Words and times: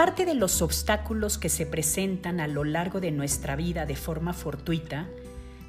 Parte 0.00 0.24
de 0.24 0.32
los 0.32 0.62
obstáculos 0.62 1.36
que 1.36 1.50
se 1.50 1.66
presentan 1.66 2.40
a 2.40 2.46
lo 2.46 2.64
largo 2.64 3.00
de 3.00 3.10
nuestra 3.10 3.54
vida 3.54 3.84
de 3.84 3.96
forma 3.96 4.32
fortuita 4.32 5.10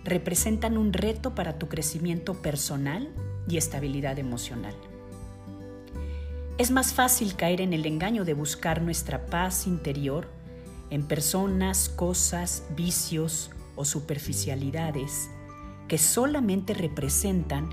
representan 0.06 0.78
un 0.78 0.94
reto 0.94 1.36
para 1.36 1.60
tu 1.60 1.68
crecimiento 1.68 2.42
personal 2.42 3.10
y 3.50 3.58
estabilidad 3.58 4.20
emocional. 4.20 4.74
Es 6.58 6.72
más 6.72 6.94
fácil 6.94 7.36
caer 7.36 7.60
en 7.60 7.74
el 7.74 7.86
engaño 7.86 8.24
de 8.24 8.34
buscar 8.34 8.82
nuestra 8.82 9.26
paz 9.26 9.68
interior 9.68 10.30
en 10.92 11.06
personas, 11.10 11.90
cosas, 11.90 12.64
vicios 12.74 13.52
o 13.76 13.84
superficialidades 13.84 15.30
que 15.90 15.98
solamente 15.98 16.74
representan 16.74 17.68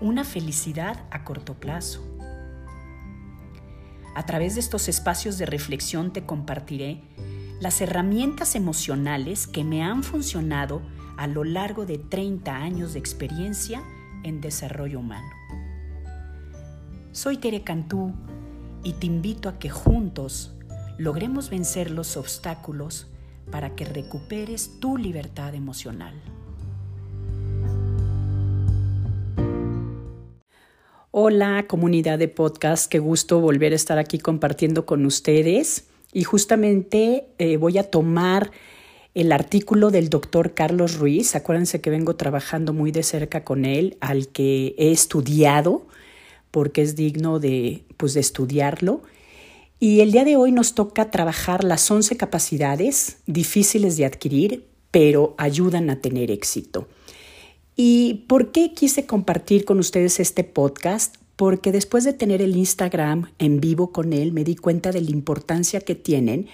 una 0.00 0.22
felicidad 0.22 1.06
a 1.10 1.24
corto 1.24 1.54
plazo. 1.54 2.13
A 4.14 4.26
través 4.26 4.54
de 4.54 4.60
estos 4.60 4.88
espacios 4.88 5.38
de 5.38 5.46
reflexión 5.46 6.12
te 6.12 6.24
compartiré 6.24 7.02
las 7.60 7.80
herramientas 7.80 8.54
emocionales 8.54 9.46
que 9.46 9.64
me 9.64 9.82
han 9.82 10.02
funcionado 10.02 10.82
a 11.16 11.26
lo 11.26 11.44
largo 11.44 11.86
de 11.86 11.98
30 11.98 12.54
años 12.54 12.92
de 12.92 12.98
experiencia 13.00 13.82
en 14.22 14.40
desarrollo 14.40 15.00
humano. 15.00 15.28
Soy 17.12 17.38
Tere 17.38 17.62
Cantú 17.62 18.12
y 18.82 18.94
te 18.94 19.06
invito 19.06 19.48
a 19.48 19.58
que 19.58 19.70
juntos 19.70 20.54
logremos 20.98 21.50
vencer 21.50 21.90
los 21.90 22.16
obstáculos 22.16 23.08
para 23.50 23.74
que 23.74 23.84
recuperes 23.84 24.78
tu 24.80 24.96
libertad 24.96 25.54
emocional. 25.54 26.14
Hola 31.16 31.66
comunidad 31.68 32.18
de 32.18 32.26
podcast, 32.26 32.90
qué 32.90 32.98
gusto 32.98 33.38
volver 33.38 33.72
a 33.72 33.76
estar 33.76 33.98
aquí 33.98 34.18
compartiendo 34.18 34.84
con 34.84 35.06
ustedes. 35.06 35.84
Y 36.12 36.24
justamente 36.24 37.28
eh, 37.38 37.56
voy 37.56 37.78
a 37.78 37.88
tomar 37.88 38.50
el 39.14 39.30
artículo 39.30 39.92
del 39.92 40.08
doctor 40.08 40.54
Carlos 40.54 40.98
Ruiz. 40.98 41.36
Acuérdense 41.36 41.80
que 41.80 41.90
vengo 41.90 42.16
trabajando 42.16 42.72
muy 42.72 42.90
de 42.90 43.04
cerca 43.04 43.44
con 43.44 43.64
él, 43.64 43.96
al 44.00 44.26
que 44.26 44.74
he 44.76 44.90
estudiado, 44.90 45.86
porque 46.50 46.82
es 46.82 46.96
digno 46.96 47.38
de, 47.38 47.84
pues, 47.96 48.14
de 48.14 48.20
estudiarlo. 48.20 49.02
Y 49.78 50.00
el 50.00 50.10
día 50.10 50.24
de 50.24 50.34
hoy 50.34 50.50
nos 50.50 50.74
toca 50.74 51.12
trabajar 51.12 51.62
las 51.62 51.88
11 51.88 52.16
capacidades 52.16 53.18
difíciles 53.26 53.96
de 53.96 54.06
adquirir, 54.06 54.66
pero 54.90 55.36
ayudan 55.38 55.90
a 55.90 56.00
tener 56.00 56.32
éxito. 56.32 56.88
¿Y 57.76 58.24
por 58.28 58.52
qué 58.52 58.72
quise 58.72 59.04
compartir 59.06 59.64
con 59.64 59.78
ustedes 59.78 60.20
este 60.20 60.44
podcast? 60.44 61.16
Porque 61.36 61.72
después 61.72 62.04
de 62.04 62.12
tener 62.12 62.40
el 62.40 62.56
Instagram 62.56 63.32
en 63.40 63.60
vivo 63.60 63.90
con 63.90 64.12
él, 64.12 64.32
me 64.32 64.44
di 64.44 64.54
cuenta 64.54 64.92
de 64.92 65.00
la 65.00 65.10
importancia 65.10 65.80
que 65.80 65.96
tienen 65.96 66.46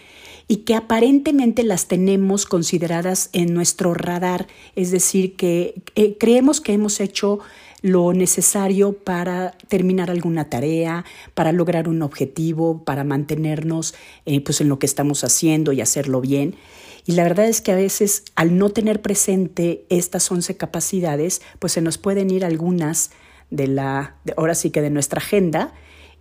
y 0.49 0.59
que 0.59 0.75
aparentemente 0.75 1.63
las 1.63 1.87
tenemos 1.87 2.47
consideradas 2.47 3.29
en 3.35 3.53
nuestro 3.53 3.93
radar, 3.93 4.47
es 4.75 4.91
decir, 4.91 5.37
que 5.37 5.83
eh, 5.95 6.17
creemos 6.19 6.63
que 6.63 6.73
hemos 6.73 7.01
hecho 7.01 7.41
lo 7.83 8.13
necesario 8.13 8.95
para 8.95 9.53
terminar 9.69 10.11
alguna 10.11 10.49
tarea, 10.49 11.05
para 11.35 11.53
lograr 11.53 11.89
un 11.89 12.03
objetivo, 12.03 12.83
para 12.85 13.05
mantenernos 13.05 13.95
eh, 14.27 14.41
pues 14.41 14.61
en 14.61 14.69
lo 14.69 14.79
que 14.79 14.87
estamos 14.87 15.25
haciendo 15.25 15.73
y 15.73 15.83
hacerlo 15.83 16.21
bien. 16.21 16.57
Y 17.07 17.13
la 17.13 17.23
verdad 17.23 17.47
es 17.47 17.61
que 17.61 17.73
a 17.73 17.77
veces 17.77 18.25
al 18.35 18.59
no 18.59 18.71
tener 18.71 19.03
presente 19.03 19.85
estas 19.89 20.31
11 20.31 20.57
capacidades, 20.57 21.43
pues 21.59 21.73
se 21.73 21.81
nos 21.81 21.99
pueden 21.99 22.31
ir 22.31 22.45
algunas 22.45 23.11
de 23.51 23.67
la, 23.67 24.17
ahora 24.37 24.55
sí 24.55 24.71
que 24.71 24.83
de 24.83 24.91
nuestra 24.91 25.19
agenda, 25.19 25.73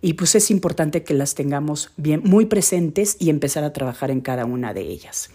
y 0.02 0.14
pues 0.14 0.34
es 0.34 0.50
importante 0.50 1.02
que 1.02 1.14
las 1.14 1.34
tengamos 1.34 1.90
bien, 1.96 2.22
muy 2.24 2.46
presentes 2.46 3.16
y 3.18 3.30
empezar 3.30 3.64
a 3.64 3.72
trabajar 3.72 4.10
en 4.10 4.20
cada 4.20 4.46
una 4.46 4.72
de 4.72 4.82
ellas. 4.82 5.30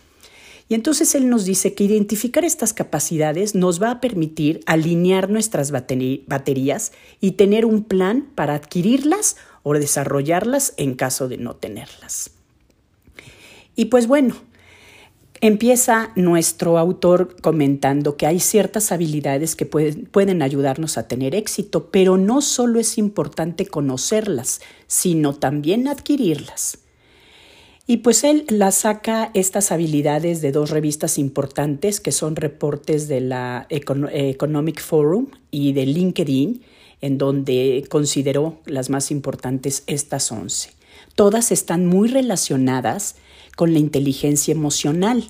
Y 0.67 0.73
entonces 0.73 1.13
él 1.13 1.29
nos 1.29 1.45
dice 1.45 1.75
que 1.75 1.83
identificar 1.83 2.43
estas 2.43 2.73
capacidades 2.73 3.53
nos 3.53 3.81
va 3.81 3.91
a 3.91 4.01
permitir 4.01 4.61
alinear 4.65 5.29
nuestras 5.29 5.69
baterías 5.71 6.91
y 7.21 7.33
tener 7.33 7.65
un 7.65 7.83
plan 7.83 8.27
para 8.33 8.55
adquirirlas 8.55 9.35
o 9.61 9.73
desarrollarlas 9.73 10.73
en 10.77 10.95
caso 10.95 11.27
de 11.27 11.37
no 11.37 11.55
tenerlas. 11.55 12.31
Y 13.75 13.85
pues 13.85 14.07
bueno, 14.07 14.35
Empieza 15.45 16.11
nuestro 16.15 16.79
autor 16.79 17.39
comentando 17.39 18.17
que 18.17 18.25
hay 18.25 18.39
ciertas 18.39 18.91
habilidades 18.91 19.55
que 19.55 19.67
pueden, 19.67 20.41
ayudarnos 20.41 20.97
a 20.97 21.07
tener 21.07 21.35
éxito, 21.35 21.91
pero 21.91 22.17
no 22.17 22.41
solo 22.41 22.79
es 22.79 22.97
importante 22.97 23.67
conocerlas, 23.67 24.59
sino 24.87 25.35
también 25.35 25.87
adquirirlas. 25.87 26.79
Y 27.85 27.97
pues 27.97 28.23
él 28.23 28.45
la 28.49 28.71
saca 28.71 29.29
estas 29.35 29.71
habilidades 29.71 30.41
de 30.41 30.51
dos 30.51 30.71
revistas 30.71 31.19
importantes 31.19 31.99
que 31.99 32.11
son 32.11 32.35
reportes 32.35 33.07
de 33.07 33.21
la 33.21 33.67
Economic 33.69 34.81
Forum 34.81 35.27
y 35.51 35.73
de 35.73 35.85
LinkedIn, 35.85 36.63
en 37.01 37.19
donde 37.19 37.85
consideró 37.87 38.61
las 38.65 38.89
más 38.89 39.11
importantes 39.11 39.83
estas 39.85 40.31
once. 40.31 40.71
Todas 41.13 41.51
están 41.51 41.85
muy 41.85 42.07
relacionadas 42.07 43.17
con 43.55 43.73
la 43.73 43.79
inteligencia 43.79 44.51
emocional. 44.51 45.29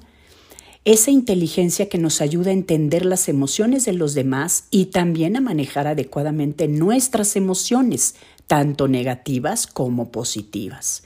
Esa 0.83 1.09
inteligencia 1.09 1.89
que 1.89 1.97
nos 1.97 2.21
ayuda 2.21 2.51
a 2.51 2.53
entender 2.53 3.05
las 3.05 3.27
emociones 3.27 3.85
de 3.85 3.93
los 3.93 4.13
demás 4.13 4.65
y 4.69 4.87
también 4.87 5.35
a 5.35 5.41
manejar 5.41 5.87
adecuadamente 5.87 6.67
nuestras 6.67 7.35
emociones, 7.35 8.15
tanto 8.45 8.87
negativas 8.87 9.65
como 9.65 10.11
positivas. 10.11 11.03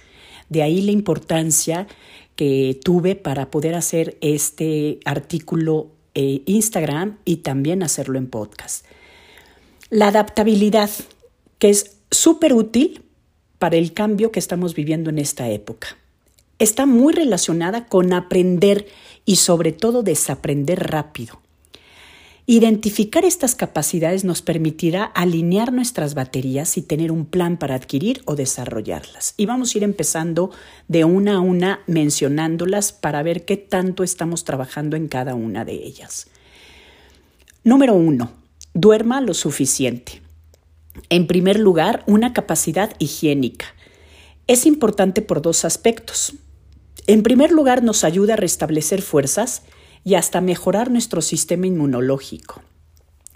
De 0.49 0.63
ahí 0.63 0.81
la 0.81 0.91
importancia 0.91 1.87
que 2.35 2.79
tuve 2.83 3.15
para 3.15 3.51
poder 3.51 3.75
hacer 3.75 4.17
este 4.21 4.99
artículo 5.05 5.91
en 6.13 6.41
Instagram 6.45 7.17
y 7.23 7.37
también 7.37 7.83
hacerlo 7.83 8.17
en 8.17 8.27
podcast. 8.27 8.85
La 9.89 10.07
adaptabilidad, 10.07 10.89
que 11.57 11.69
es 11.69 11.97
súper 12.11 12.53
útil 12.53 13.03
para 13.59 13.77
el 13.77 13.93
cambio 13.93 14.31
que 14.31 14.39
estamos 14.39 14.73
viviendo 14.73 15.09
en 15.09 15.19
esta 15.19 15.49
época 15.49 15.97
está 16.59 16.85
muy 16.85 17.13
relacionada 17.13 17.87
con 17.87 18.13
aprender 18.13 18.87
y 19.25 19.37
sobre 19.37 19.71
todo 19.71 20.03
desaprender 20.03 20.91
rápido. 20.91 21.41
Identificar 22.51 23.25
estas 23.25 23.53
capacidades 23.53 24.23
nos 24.23 24.41
permitirá 24.41 25.03
alinear 25.03 25.71
nuestras 25.71 26.15
baterías 26.15 26.77
y 26.77 26.81
tener 26.81 27.11
un 27.11 27.27
plan 27.27 27.57
para 27.57 27.75
adquirir 27.75 28.23
o 28.25 28.35
desarrollarlas. 28.35 29.35
Y 29.37 29.45
vamos 29.45 29.73
a 29.73 29.77
ir 29.77 29.83
empezando 29.83 30.49
de 30.87 31.05
una 31.05 31.35
a 31.35 31.39
una 31.41 31.81
mencionándolas 31.85 32.91
para 32.91 33.21
ver 33.21 33.45
qué 33.45 33.55
tanto 33.55 34.03
estamos 34.03 34.45
trabajando 34.45 34.97
en 34.97 35.07
cada 35.07 35.35
una 35.35 35.63
de 35.63 35.73
ellas. 35.73 36.25
Número 37.63 37.93
uno, 37.93 38.31
duerma 38.73 39.21
lo 39.21 39.35
suficiente. 39.35 40.23
En 41.09 41.27
primer 41.27 41.59
lugar, 41.59 42.03
una 42.07 42.33
capacidad 42.33 42.95
higiénica. 42.97 43.67
Es 44.47 44.65
importante 44.65 45.21
por 45.21 45.43
dos 45.43 45.65
aspectos. 45.65 46.33
En 47.07 47.23
primer 47.23 47.51
lugar, 47.51 47.83
nos 47.83 48.03
ayuda 48.03 48.33
a 48.33 48.37
restablecer 48.37 49.01
fuerzas 49.01 49.63
y 50.03 50.15
hasta 50.15 50.41
mejorar 50.41 50.91
nuestro 50.91 51.21
sistema 51.21 51.67
inmunológico. 51.67 52.61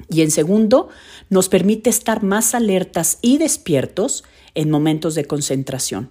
Y 0.10 0.22
en 0.22 0.32
segundo, 0.32 0.90
nos 1.30 1.50
permite 1.50 1.90
estar 1.90 2.24
más 2.24 2.56
alertas 2.56 3.20
y 3.22 3.38
despiertos 3.38 4.24
en 4.56 4.70
momentos 4.70 5.16
de 5.16 5.26
concentración. 5.26 6.10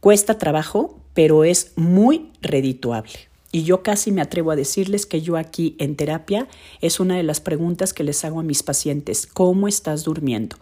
Cuesta 0.00 0.38
trabajo, 0.38 1.00
pero 1.14 1.44
es 1.44 1.72
muy 1.76 2.30
redituable. 2.42 3.12
Y 3.52 3.62
yo 3.62 3.82
casi 3.82 4.10
me 4.10 4.20
atrevo 4.20 4.50
a 4.50 4.56
decirles 4.56 5.06
que 5.06 5.22
yo 5.22 5.36
aquí 5.36 5.76
en 5.78 5.94
terapia 5.94 6.48
es 6.80 6.98
una 6.98 7.16
de 7.16 7.22
las 7.22 7.40
preguntas 7.40 7.92
que 7.92 8.02
les 8.02 8.24
hago 8.24 8.40
a 8.40 8.42
mis 8.42 8.64
pacientes. 8.64 9.26
¿Cómo 9.26 9.68
estás 9.68 10.02
durmiendo? 10.02 10.56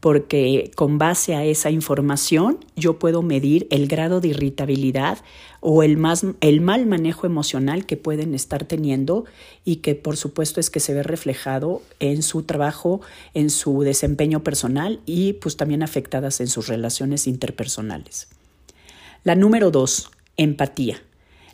Porque 0.00 0.70
con 0.74 0.98
base 0.98 1.34
a 1.34 1.44
esa 1.44 1.70
información 1.70 2.64
yo 2.76 2.98
puedo 2.98 3.22
medir 3.22 3.66
el 3.70 3.88
grado 3.88 4.20
de 4.20 4.28
irritabilidad 4.28 5.18
o 5.60 5.82
el, 5.82 5.98
el 6.40 6.60
mal 6.60 6.86
manejo 6.86 7.26
emocional 7.26 7.86
que 7.86 7.96
pueden 7.96 8.34
estar 8.34 8.64
teniendo 8.64 9.24
y 9.64 9.76
que 9.76 9.94
por 9.94 10.16
supuesto 10.16 10.60
es 10.60 10.70
que 10.70 10.80
se 10.80 10.94
ve 10.94 11.02
reflejado 11.02 11.82
en 11.98 12.22
su 12.22 12.42
trabajo, 12.42 13.00
en 13.34 13.50
su 13.50 13.82
desempeño 13.82 14.44
personal 14.44 15.00
y 15.06 15.34
pues 15.34 15.56
también 15.56 15.82
afectadas 15.82 16.40
en 16.40 16.48
sus 16.48 16.68
relaciones 16.68 17.26
interpersonales. 17.26 18.28
La 19.24 19.34
número 19.34 19.70
dos, 19.70 20.10
empatía. 20.36 21.02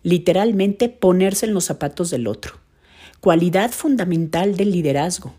Literalmente 0.02 0.88
ponerse 0.88 1.46
en 1.46 1.54
los 1.54 1.64
zapatos 1.64 2.10
del 2.10 2.26
otro. 2.26 2.54
Cualidad 3.20 3.70
fundamental 3.70 4.56
del 4.56 4.72
liderazgo 4.72 5.32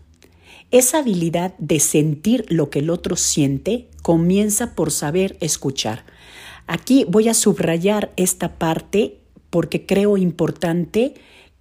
esa 0.70 0.98
habilidad 0.98 1.54
de 1.58 1.80
sentir 1.80 2.44
lo 2.48 2.70
que 2.70 2.80
el 2.80 2.90
otro 2.90 3.16
siente 3.16 3.88
comienza 4.02 4.74
por 4.74 4.90
saber 4.90 5.36
escuchar. 5.40 6.04
Aquí 6.66 7.04
voy 7.08 7.28
a 7.28 7.34
subrayar 7.34 8.12
esta 8.16 8.58
parte 8.58 9.18
porque 9.50 9.86
creo 9.86 10.16
importante 10.16 11.14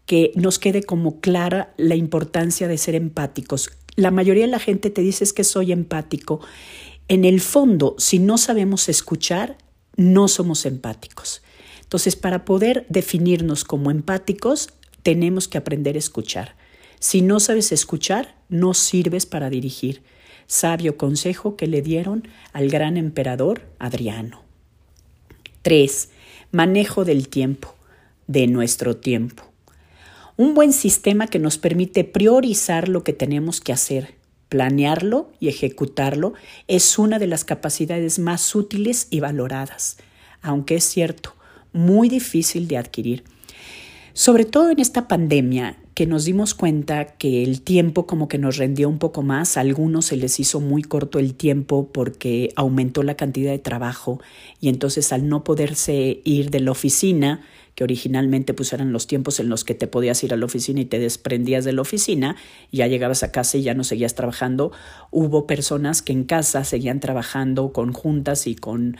que 0.05 0.31
nos 0.35 0.59
quede 0.59 0.83
como 0.83 1.19
clara 1.19 1.73
la 1.77 1.95
importancia 1.95 2.67
de 2.67 2.77
ser 2.77 2.95
empáticos. 2.95 3.71
La 3.95 4.11
mayoría 4.11 4.45
de 4.45 4.51
la 4.51 4.59
gente 4.59 4.89
te 4.89 5.01
dice 5.01 5.25
que 5.33 5.43
soy 5.43 5.71
empático. 5.71 6.41
En 7.07 7.25
el 7.25 7.41
fondo, 7.41 7.95
si 7.97 8.19
no 8.19 8.37
sabemos 8.37 8.89
escuchar, 8.89 9.57
no 9.95 10.27
somos 10.27 10.65
empáticos. 10.65 11.43
Entonces, 11.81 12.15
para 12.15 12.45
poder 12.45 12.85
definirnos 12.89 13.63
como 13.63 13.91
empáticos, 13.91 14.69
tenemos 15.03 15.47
que 15.47 15.59
aprender 15.59 15.95
a 15.95 15.99
escuchar. 15.99 16.55
Si 16.99 17.21
no 17.21 17.39
sabes 17.39 17.71
escuchar, 17.71 18.35
no 18.53 18.73
sirves 18.73 19.25
para 19.25 19.49
dirigir. 19.49 20.03
Sabio 20.45 20.97
consejo 20.97 21.57
que 21.57 21.67
le 21.67 21.81
dieron 21.81 22.27
al 22.53 22.69
gran 22.69 22.97
emperador 22.97 23.63
Adriano. 23.79 24.43
3. 25.63 26.09
Manejo 26.51 27.03
del 27.03 27.29
tiempo, 27.29 27.73
de 28.27 28.47
nuestro 28.47 28.95
tiempo. 28.95 29.43
Un 30.37 30.53
buen 30.53 30.71
sistema 30.73 31.27
que 31.27 31.39
nos 31.39 31.57
permite 31.57 32.03
priorizar 32.03 32.89
lo 32.89 33.03
que 33.03 33.13
tenemos 33.13 33.59
que 33.61 33.73
hacer, 33.73 34.15
planearlo 34.49 35.31
y 35.39 35.47
ejecutarlo 35.47 36.33
es 36.67 36.99
una 36.99 37.19
de 37.19 37.27
las 37.27 37.45
capacidades 37.45 38.19
más 38.19 38.53
útiles 38.55 39.07
y 39.09 39.19
valoradas, 39.19 39.97
aunque 40.41 40.75
es 40.75 40.83
cierto, 40.83 41.35
muy 41.71 42.09
difícil 42.09 42.67
de 42.67 42.77
adquirir. 42.77 43.23
Sobre 44.13 44.45
todo 44.45 44.69
en 44.69 44.79
esta 44.79 45.07
pandemia, 45.07 45.77
que 45.93 46.07
nos 46.07 46.25
dimos 46.25 46.53
cuenta 46.55 47.05
que 47.05 47.43
el 47.43 47.61
tiempo 47.61 48.07
como 48.07 48.27
que 48.27 48.37
nos 48.37 48.57
rendió 48.57 48.89
un 48.89 48.97
poco 48.97 49.21
más, 49.21 49.57
a 49.57 49.61
algunos 49.61 50.05
se 50.05 50.17
les 50.17 50.39
hizo 50.39 50.59
muy 50.59 50.81
corto 50.81 51.19
el 51.19 51.35
tiempo 51.35 51.89
porque 51.91 52.51
aumentó 52.55 53.03
la 53.03 53.15
cantidad 53.15 53.51
de 53.51 53.59
trabajo. 53.59 54.19
Y 54.59 54.69
entonces 54.69 55.11
al 55.13 55.29
no 55.29 55.43
poderse 55.43 56.21
ir 56.23 56.49
de 56.49 56.61
la 56.61 56.71
oficina, 56.71 57.41
que 57.75 57.83
originalmente 57.83 58.53
pues 58.53 58.71
eran 58.73 58.91
los 58.91 59.07
tiempos 59.07 59.39
en 59.39 59.49
los 59.49 59.63
que 59.63 59.73
te 59.73 59.87
podías 59.87 60.23
ir 60.23 60.33
a 60.33 60.37
la 60.37 60.45
oficina 60.45 60.81
y 60.81 60.85
te 60.85 60.99
desprendías 60.99 61.65
de 61.65 61.73
la 61.73 61.81
oficina, 61.81 62.35
ya 62.71 62.87
llegabas 62.87 63.23
a 63.23 63.31
casa 63.31 63.57
y 63.57 63.63
ya 63.63 63.73
no 63.73 63.83
seguías 63.83 64.15
trabajando, 64.15 64.71
hubo 65.11 65.47
personas 65.47 66.01
que 66.01 66.13
en 66.13 66.23
casa 66.23 66.63
seguían 66.63 66.99
trabajando 66.99 67.73
con 67.73 67.93
juntas 67.93 68.47
y 68.47 68.55
con 68.55 68.97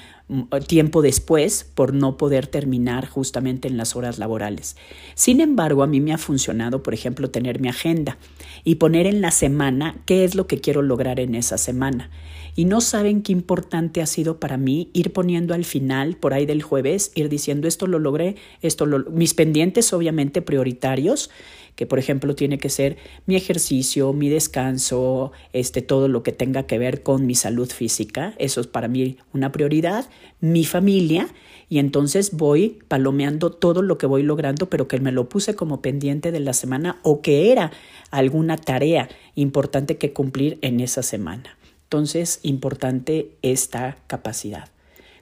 tiempo 0.67 1.01
después 1.01 1.69
por 1.75 1.93
no 1.93 2.17
poder 2.17 2.47
terminar 2.47 3.07
justamente 3.07 3.67
en 3.67 3.77
las 3.77 3.95
horas 3.95 4.17
laborales. 4.17 4.75
Sin 5.15 5.41
embargo, 5.41 5.83
a 5.83 5.87
mí 5.87 6.01
me 6.01 6.13
ha 6.13 6.17
funcionado, 6.17 6.81
por 6.81 6.93
ejemplo, 6.93 7.29
tener 7.29 7.59
mi 7.59 7.67
agenda 7.67 8.17
y 8.63 8.75
poner 8.75 9.05
en 9.05 9.21
la 9.21 9.31
semana 9.31 9.95
qué 10.05 10.23
es 10.23 10.35
lo 10.35 10.47
que 10.47 10.59
quiero 10.59 10.81
lograr 10.81 11.19
en 11.19 11.35
esa 11.35 11.57
semana 11.57 12.09
y 12.55 12.65
no 12.65 12.81
saben 12.81 13.21
qué 13.21 13.31
importante 13.31 14.01
ha 14.01 14.05
sido 14.05 14.39
para 14.39 14.57
mí 14.57 14.89
ir 14.93 15.11
poniendo 15.11 15.53
al 15.53 15.65
final, 15.65 16.15
por 16.15 16.33
ahí 16.33 16.45
del 16.45 16.61
jueves, 16.61 17.11
ir 17.15 17.29
diciendo 17.29 17.67
esto 17.67 17.87
lo 17.87 17.99
logré, 17.99 18.35
esto 18.61 18.85
mis 19.11 19.33
pendientes 19.33 19.91
obviamente 19.93 20.41
prioritarios, 20.41 21.29
que 21.75 21.85
por 21.85 21.99
ejemplo 21.99 22.35
tiene 22.35 22.57
que 22.57 22.69
ser 22.69 22.97
mi 23.25 23.35
ejercicio, 23.35 24.13
mi 24.13 24.29
descanso, 24.29 25.31
este 25.53 25.81
todo 25.81 26.07
lo 26.07 26.23
que 26.23 26.31
tenga 26.31 26.63
que 26.63 26.77
ver 26.77 27.03
con 27.03 27.25
mi 27.25 27.35
salud 27.35 27.69
física, 27.69 28.33
eso 28.37 28.61
es 28.61 28.67
para 28.67 28.87
mí 28.87 29.17
una 29.33 29.51
prioridad, 29.51 30.09
mi 30.39 30.65
familia 30.65 31.27
y 31.69 31.79
entonces 31.79 32.33
voy 32.33 32.79
palomeando 32.87 33.51
todo 33.51 33.81
lo 33.81 33.97
que 33.97 34.05
voy 34.05 34.21
logrando, 34.21 34.69
pero 34.69 34.87
que 34.87 34.99
me 34.99 35.11
lo 35.11 35.27
puse 35.27 35.55
como 35.55 35.81
pendiente 35.81 36.31
de 36.31 36.39
la 36.39 36.53
semana 36.53 36.99
o 37.01 37.21
que 37.21 37.51
era 37.51 37.71
alguna 38.11 38.57
tarea 38.57 39.09
importante 39.35 39.97
que 39.97 40.13
cumplir 40.13 40.59
en 40.61 40.79
esa 40.79 41.01
semana. 41.01 41.57
Entonces, 41.85 42.39
importante 42.43 43.31
esta 43.41 43.97
capacidad. 44.07 44.69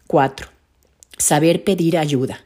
Cuatro, 0.08 0.48
saber 1.18 1.64
pedir 1.64 1.98
ayuda. 1.98 2.42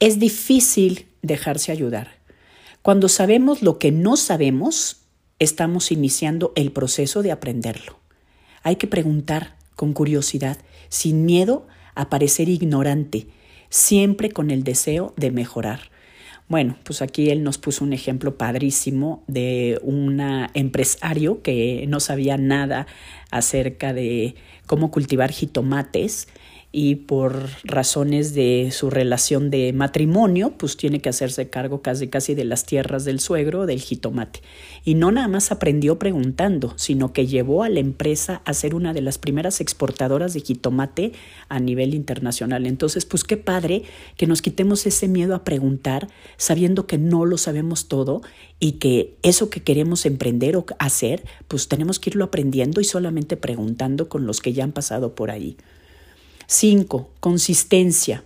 Es 0.00 0.18
difícil 0.18 1.06
dejarse 1.22 1.72
ayudar. 1.72 2.15
Cuando 2.86 3.08
sabemos 3.08 3.62
lo 3.62 3.80
que 3.80 3.90
no 3.90 4.16
sabemos, 4.16 4.98
estamos 5.40 5.90
iniciando 5.90 6.52
el 6.54 6.70
proceso 6.70 7.24
de 7.24 7.32
aprenderlo. 7.32 7.98
Hay 8.62 8.76
que 8.76 8.86
preguntar 8.86 9.56
con 9.74 9.92
curiosidad, 9.92 10.56
sin 10.88 11.24
miedo 11.26 11.66
a 11.96 12.08
parecer 12.10 12.48
ignorante, 12.48 13.26
siempre 13.70 14.30
con 14.30 14.52
el 14.52 14.62
deseo 14.62 15.14
de 15.16 15.32
mejorar. 15.32 15.90
Bueno, 16.46 16.78
pues 16.84 17.02
aquí 17.02 17.28
él 17.30 17.42
nos 17.42 17.58
puso 17.58 17.82
un 17.82 17.92
ejemplo 17.92 18.38
padrísimo 18.38 19.24
de 19.26 19.80
un 19.82 20.20
empresario 20.54 21.42
que 21.42 21.86
no 21.88 21.98
sabía 21.98 22.36
nada 22.36 22.86
acerca 23.32 23.94
de 23.94 24.36
cómo 24.68 24.92
cultivar 24.92 25.32
jitomates 25.32 26.28
y 26.72 26.96
por 26.96 27.48
razones 27.64 28.34
de 28.34 28.70
su 28.72 28.90
relación 28.90 29.50
de 29.50 29.72
matrimonio, 29.72 30.52
pues 30.58 30.76
tiene 30.76 31.00
que 31.00 31.08
hacerse 31.08 31.48
cargo 31.48 31.80
casi 31.80 32.08
casi 32.08 32.34
de 32.34 32.44
las 32.44 32.64
tierras 32.64 33.04
del 33.04 33.20
suegro, 33.20 33.66
del 33.66 33.80
jitomate. 33.80 34.42
Y 34.84 34.94
no 34.94 35.10
nada 35.10 35.28
más 35.28 35.50
aprendió 35.50 35.98
preguntando, 35.98 36.74
sino 36.76 37.12
que 37.12 37.26
llevó 37.26 37.62
a 37.62 37.68
la 37.68 37.80
empresa 37.80 38.42
a 38.44 38.52
ser 38.52 38.74
una 38.74 38.92
de 38.92 39.00
las 39.00 39.18
primeras 39.18 39.60
exportadoras 39.60 40.34
de 40.34 40.40
jitomate 40.40 41.12
a 41.48 41.60
nivel 41.60 41.94
internacional. 41.94 42.66
Entonces, 42.66 43.06
pues 43.06 43.24
qué 43.24 43.36
padre 43.36 43.84
que 44.16 44.26
nos 44.26 44.42
quitemos 44.42 44.86
ese 44.86 45.08
miedo 45.08 45.34
a 45.34 45.44
preguntar, 45.44 46.08
sabiendo 46.36 46.86
que 46.86 46.98
no 46.98 47.24
lo 47.24 47.38
sabemos 47.38 47.88
todo 47.88 48.20
y 48.60 48.72
que 48.72 49.16
eso 49.22 49.50
que 49.50 49.62
queremos 49.62 50.04
emprender 50.04 50.56
o 50.56 50.66
hacer, 50.78 51.24
pues 51.48 51.68
tenemos 51.68 51.98
que 51.98 52.10
irlo 52.10 52.24
aprendiendo 52.24 52.80
y 52.80 52.84
solamente 52.84 53.36
preguntando 53.36 54.08
con 54.08 54.26
los 54.26 54.40
que 54.40 54.52
ya 54.52 54.64
han 54.64 54.72
pasado 54.72 55.14
por 55.14 55.30
ahí. 55.30 55.56
5. 56.48 57.10
Consistencia. 57.18 58.22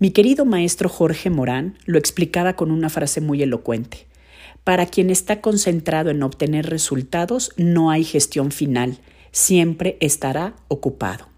Mi 0.00 0.10
querido 0.10 0.44
maestro 0.44 0.88
Jorge 0.88 1.30
Morán 1.30 1.78
lo 1.84 1.96
explicaba 1.96 2.56
con 2.56 2.72
una 2.72 2.90
frase 2.90 3.20
muy 3.20 3.40
elocuente. 3.40 4.08
Para 4.64 4.86
quien 4.86 5.10
está 5.10 5.40
concentrado 5.40 6.10
en 6.10 6.24
obtener 6.24 6.68
resultados, 6.68 7.52
no 7.56 7.90
hay 7.90 8.02
gestión 8.02 8.50
final, 8.50 8.98
siempre 9.30 9.96
estará 10.00 10.56
ocupado. 10.66 11.28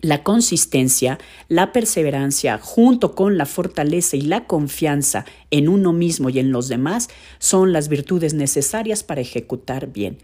La 0.00 0.22
consistencia, 0.22 1.18
la 1.48 1.72
perseverancia, 1.72 2.58
junto 2.58 3.14
con 3.14 3.36
la 3.36 3.44
fortaleza 3.44 4.16
y 4.16 4.22
la 4.22 4.46
confianza 4.46 5.26
en 5.50 5.68
uno 5.68 5.92
mismo 5.92 6.30
y 6.30 6.38
en 6.38 6.52
los 6.52 6.68
demás, 6.68 7.10
son 7.38 7.74
las 7.74 7.88
virtudes 7.88 8.32
necesarias 8.32 9.02
para 9.02 9.20
ejecutar 9.20 9.92
bien. 9.92 10.16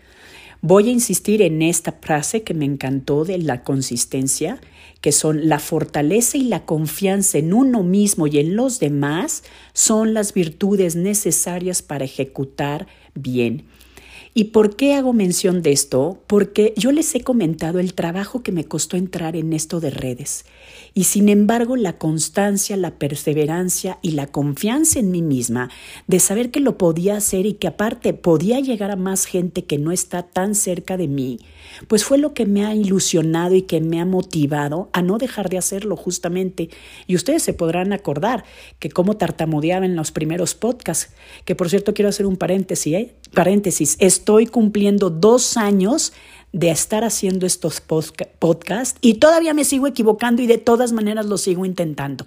Voy 0.61 0.89
a 0.89 0.93
insistir 0.93 1.41
en 1.43 1.63
esta 1.63 1.93
frase 1.93 2.43
que 2.43 2.53
me 2.53 2.65
encantó 2.65 3.25
de 3.25 3.39
la 3.39 3.63
consistencia, 3.63 4.61
que 5.01 5.13
son 5.13 5.49
la 5.49 5.61
fortaleza 5.61 6.37
y 6.37 6.43
la 6.43 6.65
confianza 6.65 7.39
en 7.39 7.55
uno 7.55 7.85
mismo 7.85 8.27
y 8.27 8.39
en 8.39 8.57
los 8.57 8.81
demás, 8.81 9.45
son 9.73 10.15
las 10.15 10.35
virtudes 10.35 10.97
necesarias 10.97 11.83
para 11.83 12.07
ejecutar 12.07 12.89
bien. 13.15 13.67
¿Y 14.39 14.45
por 14.45 14.77
qué 14.77 14.95
hago 14.95 15.13
mención 15.13 15.63
de 15.63 15.73
esto? 15.73 16.23
Porque 16.29 16.73
yo 16.77 16.93
les 16.93 17.13
he 17.17 17.23
comentado 17.23 17.81
el 17.81 17.93
trabajo 17.95 18.45
que 18.45 18.53
me 18.53 18.67
costó 18.67 18.97
entrar 18.97 19.35
en 19.35 19.53
esto 19.53 19.81
de 19.81 19.91
redes. 19.91 20.45
Y 20.95 21.05
sin 21.05 21.29
embargo, 21.29 21.75
la 21.75 21.99
constancia, 21.99 22.77
la 22.77 23.01
perseverancia 23.01 23.99
y 24.01 24.13
la 24.13 24.29
confianza 24.29 25.01
en 25.01 25.11
mí 25.11 25.23
misma 25.23 25.71
de 26.07 26.21
saber 26.21 26.53
que 26.53 26.61
lo 26.61 26.79
podía 26.79 27.17
hacer 27.17 27.47
y 27.47 27.55
que 27.55 27.67
aparte 27.67 28.15
podía 28.15 28.61
llegar 28.61 28.93
a 28.93 28.97
más 28.97 29.25
gente 29.25 29.65
que 29.65 29.77
no 29.77 29.91
está 29.91 30.23
tan 30.23 30.55
cerca 30.55 30.97
de 30.97 31.09
mí, 31.09 31.41
pues 31.87 32.05
fue 32.05 32.19
lo 32.19 32.35
que 32.35 32.47
me 32.47 32.65
ha 32.65 32.75
ilusionado 32.75 33.55
y 33.55 33.63
que 33.63 33.81
me 33.81 34.01
ha 34.01 34.05
motivado 34.05 34.91
a 34.93 35.03
no 35.03 35.19
dejar 35.19 35.49
de 35.49 35.59
hacerlo 35.59 35.97
justamente. 35.97 36.71
Y 37.07 37.15
ustedes 37.15 37.43
se 37.43 37.55
podrán 37.55 37.93
acordar 37.93 38.45
que 38.79 38.91
como 38.91 39.17
tartamudeaba 39.17 39.87
en 39.87 39.97
los 39.97 40.13
primeros 40.13 40.55
podcasts, 40.55 41.13
que 41.45 41.55
por 41.55 41.71
cierto 41.71 41.95
quiero 41.95 42.09
hacer 42.09 42.27
un 42.27 42.37
paréntesis, 42.37 42.95
¿eh? 42.95 43.15
paréntesis, 43.35 43.97
estoy 44.01 44.47
cumpliendo 44.47 45.11
dos 45.11 45.57
años 45.57 46.13
de 46.53 46.71
estar 46.71 47.05
haciendo 47.05 47.47
estos 47.47 47.81
podcasts 47.81 48.99
y 49.01 49.15
todavía 49.15 49.53
me 49.53 49.65
sigo 49.65 49.87
equivocando 49.87 50.43
y 50.43 50.47
de 50.47 50.59
todas 50.59 50.93
maneras 50.93 51.27
lo 51.27 51.37
sigo 51.37 51.67
intentando. 51.67 52.27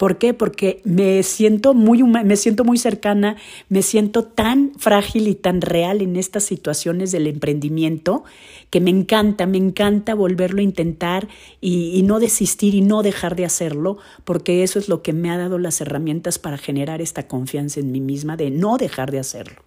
¿Por 0.00 0.16
qué? 0.16 0.32
Porque 0.32 0.80
me 0.84 1.22
siento 1.22 1.74
muy 1.74 2.02
me 2.02 2.36
siento 2.36 2.64
muy 2.64 2.78
cercana, 2.78 3.36
me 3.68 3.82
siento 3.82 4.24
tan 4.24 4.72
frágil 4.78 5.28
y 5.28 5.34
tan 5.34 5.60
real 5.60 6.00
en 6.00 6.16
estas 6.16 6.42
situaciones 6.42 7.12
del 7.12 7.26
emprendimiento 7.26 8.24
que 8.70 8.80
me 8.80 8.88
encanta, 8.88 9.44
me 9.44 9.58
encanta 9.58 10.14
volverlo 10.14 10.60
a 10.60 10.62
intentar 10.62 11.28
y, 11.60 12.02
no 12.04 12.18
desistir 12.18 12.74
y 12.74 12.80
no 12.80 13.02
dejar 13.02 13.36
de 13.36 13.44
hacerlo, 13.44 13.98
porque 14.24 14.62
eso 14.62 14.78
es 14.78 14.88
lo 14.88 15.02
que 15.02 15.12
me 15.12 15.30
ha 15.30 15.36
dado 15.36 15.58
las 15.58 15.82
herramientas 15.82 16.38
para 16.38 16.56
generar 16.56 17.02
esta 17.02 17.28
confianza 17.28 17.78
en 17.78 17.92
mí 17.92 18.00
misma 18.00 18.38
de 18.38 18.50
no 18.50 18.78
dejar 18.78 19.10
de 19.10 19.18
hacerlo. 19.18 19.60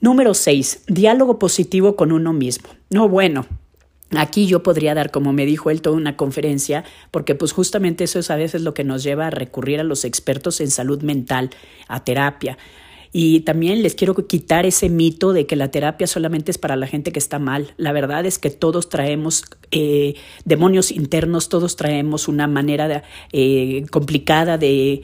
Número 0.00 0.32
6. 0.32 0.84
Diálogo 0.86 1.40
positivo 1.40 1.96
con 1.96 2.12
uno 2.12 2.32
mismo. 2.32 2.68
No, 2.88 3.08
bueno, 3.08 3.46
Aquí 4.16 4.46
yo 4.46 4.62
podría 4.62 4.94
dar, 4.94 5.10
como 5.10 5.32
me 5.32 5.44
dijo 5.44 5.70
él, 5.70 5.82
toda 5.82 5.96
una 5.96 6.16
conferencia, 6.16 6.84
porque 7.10 7.34
pues 7.34 7.52
justamente 7.52 8.04
eso 8.04 8.18
es 8.18 8.30
a 8.30 8.36
veces 8.36 8.62
lo 8.62 8.72
que 8.72 8.84
nos 8.84 9.02
lleva 9.02 9.26
a 9.26 9.30
recurrir 9.30 9.80
a 9.80 9.84
los 9.84 10.04
expertos 10.04 10.60
en 10.60 10.70
salud 10.70 11.02
mental, 11.02 11.50
a 11.88 12.04
terapia. 12.04 12.56
Y 13.12 13.40
también 13.40 13.82
les 13.82 13.94
quiero 13.94 14.14
quitar 14.14 14.66
ese 14.66 14.88
mito 14.88 15.32
de 15.32 15.46
que 15.46 15.56
la 15.56 15.70
terapia 15.70 16.06
solamente 16.06 16.50
es 16.50 16.58
para 16.58 16.76
la 16.76 16.86
gente 16.86 17.10
que 17.10 17.18
está 17.18 17.38
mal. 17.38 17.72
La 17.76 17.92
verdad 17.92 18.26
es 18.26 18.38
que 18.38 18.50
todos 18.50 18.88
traemos 18.88 19.44
eh, 19.70 20.14
demonios 20.44 20.90
internos, 20.90 21.48
todos 21.48 21.76
traemos 21.76 22.28
una 22.28 22.46
manera 22.46 23.02
eh, 23.32 23.86
complicada 23.90 24.58
de 24.58 25.02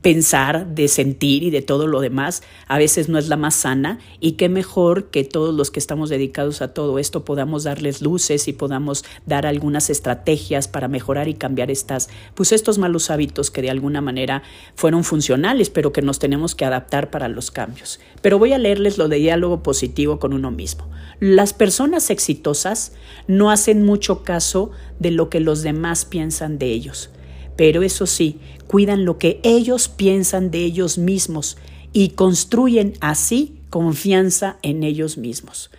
pensar, 0.00 0.74
de 0.74 0.88
sentir 0.88 1.42
y 1.42 1.50
de 1.50 1.62
todo 1.62 1.86
lo 1.86 2.00
demás, 2.00 2.42
a 2.68 2.78
veces 2.78 3.08
no 3.08 3.18
es 3.18 3.28
la 3.28 3.36
más 3.36 3.54
sana 3.54 3.98
y 4.20 4.32
qué 4.32 4.48
mejor 4.48 5.10
que 5.10 5.24
todos 5.24 5.54
los 5.54 5.70
que 5.70 5.78
estamos 5.78 6.10
dedicados 6.10 6.62
a 6.62 6.72
todo 6.72 6.98
esto 6.98 7.24
podamos 7.24 7.64
darles 7.64 8.02
luces 8.02 8.48
y 8.48 8.52
podamos 8.52 9.04
dar 9.26 9.46
algunas 9.46 9.90
estrategias 9.90 10.68
para 10.68 10.88
mejorar 10.88 11.28
y 11.28 11.34
cambiar 11.34 11.70
estas, 11.70 12.08
pues 12.34 12.52
estos 12.52 12.78
malos 12.78 13.10
hábitos 13.10 13.50
que 13.50 13.62
de 13.62 13.70
alguna 13.70 14.00
manera 14.00 14.42
fueron 14.74 15.04
funcionales, 15.04 15.70
pero 15.70 15.92
que 15.92 16.02
nos 16.02 16.18
tenemos 16.18 16.54
que 16.54 16.64
adaptar 16.64 17.10
para 17.10 17.28
los 17.28 17.50
cambios. 17.50 18.00
Pero 18.22 18.38
voy 18.38 18.52
a 18.52 18.58
leerles 18.58 18.98
lo 18.98 19.08
de 19.08 19.16
diálogo 19.16 19.62
positivo 19.62 20.18
con 20.18 20.32
uno 20.32 20.50
mismo. 20.50 20.88
Las 21.20 21.52
personas 21.52 22.10
exitosas 22.10 22.92
no 23.26 23.50
hacen 23.50 23.84
mucho 23.84 24.22
caso 24.22 24.70
de 24.98 25.10
lo 25.10 25.28
que 25.28 25.40
los 25.40 25.62
demás 25.62 26.04
piensan 26.04 26.58
de 26.58 26.66
ellos 26.66 27.10
pero 27.56 27.82
eso 27.82 28.06
sí, 28.06 28.38
cuidan 28.66 29.04
lo 29.04 29.18
que 29.18 29.40
ellos 29.42 29.88
piensan 29.88 30.50
de 30.50 30.64
ellos 30.64 30.98
mismos 30.98 31.56
y 31.92 32.10
construyen 32.10 32.94
así 33.00 33.56
confianza 33.70 34.58
en 34.62 34.82
ellos 34.82 35.16
mismos. 35.16 35.70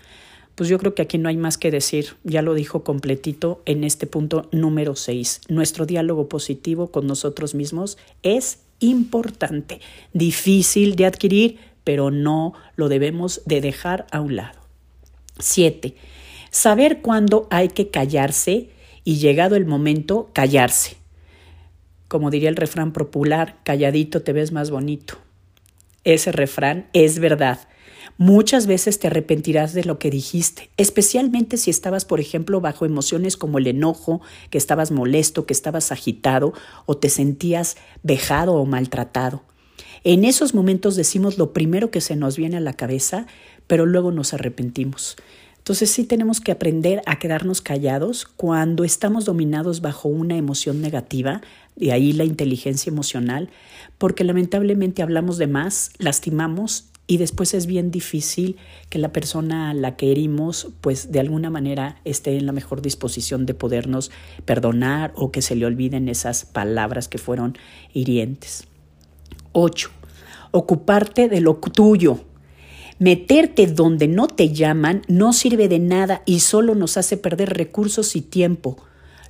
Pues 0.56 0.70
yo 0.70 0.78
creo 0.78 0.96
que 0.96 1.02
aquí 1.02 1.18
no 1.18 1.28
hay 1.28 1.36
más 1.36 1.58
que 1.58 1.72
decir, 1.72 2.16
ya 2.24 2.42
lo 2.42 2.54
dijo 2.54 2.84
completito 2.86 3.62
en 3.66 3.84
este 3.84 4.08
punto 4.08 4.48
número 4.54 4.96
6. 4.96 5.42
Nuestro 5.50 5.86
diálogo 5.86 6.30
positivo 6.30 6.88
con 6.88 7.08
nosotros 7.08 7.56
mismos 7.56 7.98
es 8.24 8.60
importante, 8.80 9.82
difícil 10.14 10.96
de 10.96 11.06
adquirir, 11.06 11.60
pero 11.84 12.10
no 12.10 12.54
lo 12.78 12.88
debemos 12.88 13.42
de 13.46 13.60
dejar 13.60 14.08
a 14.12 14.22
un 14.22 14.38
lado. 14.38 14.60
7. 15.40 15.96
Saber 16.52 17.02
cuándo 17.02 17.48
hay 17.52 17.68
que 17.68 17.90
callarse 17.90 18.70
y 19.04 19.18
llegado 19.18 19.58
el 19.58 19.66
momento, 19.66 20.30
callarse 20.32 20.96
como 22.08 22.30
diría 22.30 22.50
el 22.50 22.56
refrán 22.56 22.94
popular, 22.94 23.58
calladito 23.64 24.22
te 24.22 24.34
ves 24.34 24.52
más 24.52 24.70
bonito. 24.72 25.18
Ese 26.04 26.32
refrán 26.32 26.88
es 26.94 27.20
verdad. 27.20 27.68
Muchas 28.18 28.68
veces 28.68 29.00
te 29.00 29.08
arrepentirás 29.08 29.74
de 29.74 29.84
lo 29.84 30.00
que 30.00 30.10
dijiste, 30.10 30.70
especialmente 30.78 31.58
si 31.58 31.70
estabas, 31.70 32.06
por 32.06 32.20
ejemplo, 32.20 32.62
bajo 32.62 32.86
emociones 32.86 33.36
como 33.36 33.58
el 33.58 33.68
enojo, 33.68 34.22
que 34.52 34.58
estabas 34.58 34.92
molesto, 34.92 35.46
que 35.46 35.54
estabas 35.54 35.92
agitado 35.92 36.54
o 36.86 36.96
te 36.96 37.10
sentías 37.10 37.76
vejado 38.04 38.54
o 38.54 38.66
maltratado. 38.66 39.44
En 40.04 40.24
esos 40.24 40.54
momentos 40.54 40.96
decimos 40.96 41.38
lo 41.40 41.52
primero 41.52 41.90
que 41.90 42.00
se 42.00 42.16
nos 42.16 42.38
viene 42.38 42.58
a 42.58 42.62
la 42.62 42.74
cabeza, 42.74 43.26
pero 43.66 43.88
luego 43.88 44.12
nos 44.12 44.34
arrepentimos. 44.34 45.18
Entonces 45.66 45.90
sí 45.90 46.04
tenemos 46.04 46.42
que 46.42 46.52
aprender 46.52 47.02
a 47.08 47.18
quedarnos 47.18 47.60
callados 47.60 48.28
cuando 48.28 48.84
estamos 48.84 49.26
dominados 49.26 49.82
bajo 49.82 50.08
una 50.08 50.38
emoción 50.38 50.80
negativa, 50.80 51.42
de 51.76 51.92
ahí 51.92 52.14
la 52.14 52.24
inteligencia 52.24 52.92
emocional, 52.92 53.50
porque 53.98 54.24
lamentablemente 54.24 55.02
hablamos 55.02 55.40
de 55.40 55.48
más, 55.48 55.90
lastimamos 55.98 56.92
y 57.08 57.18
después 57.18 57.56
es 57.56 57.66
bien 57.66 57.90
difícil 57.90 58.58
que 58.92 59.00
la 59.00 59.12
persona 59.12 59.72
a 59.72 59.74
la 59.74 59.96
que 59.96 60.12
herimos 60.12 60.68
pues 60.82 61.12
de 61.12 61.20
alguna 61.20 61.50
manera 61.50 62.00
esté 62.06 62.38
en 62.38 62.46
la 62.46 62.52
mejor 62.52 62.84
disposición 62.84 63.48
de 63.48 63.56
podernos 63.56 64.12
perdonar 64.46 65.14
o 65.16 65.32
que 65.32 65.42
se 65.42 65.56
le 65.56 65.66
olviden 65.66 66.10
esas 66.10 66.46
palabras 66.46 67.08
que 67.08 67.18
fueron 67.18 67.58
hirientes. 67.92 68.68
8. 69.54 69.90
Ocuparte 70.52 71.28
de 71.28 71.42
lo 71.42 71.56
tuyo, 71.56 72.20
Meterte 72.98 73.68
donde 73.68 74.08
no 74.08 74.28
te 74.28 74.54
llaman 74.54 75.02
no 75.10 75.34
sirve 75.34 75.68
de 75.68 75.80
nada 75.80 76.22
y 76.26 76.40
solo 76.40 76.76
nos 76.76 76.96
hace 76.96 77.18
perder 77.18 77.58
recursos 77.58 78.16
y 78.16 78.22
tiempo. 78.22 78.78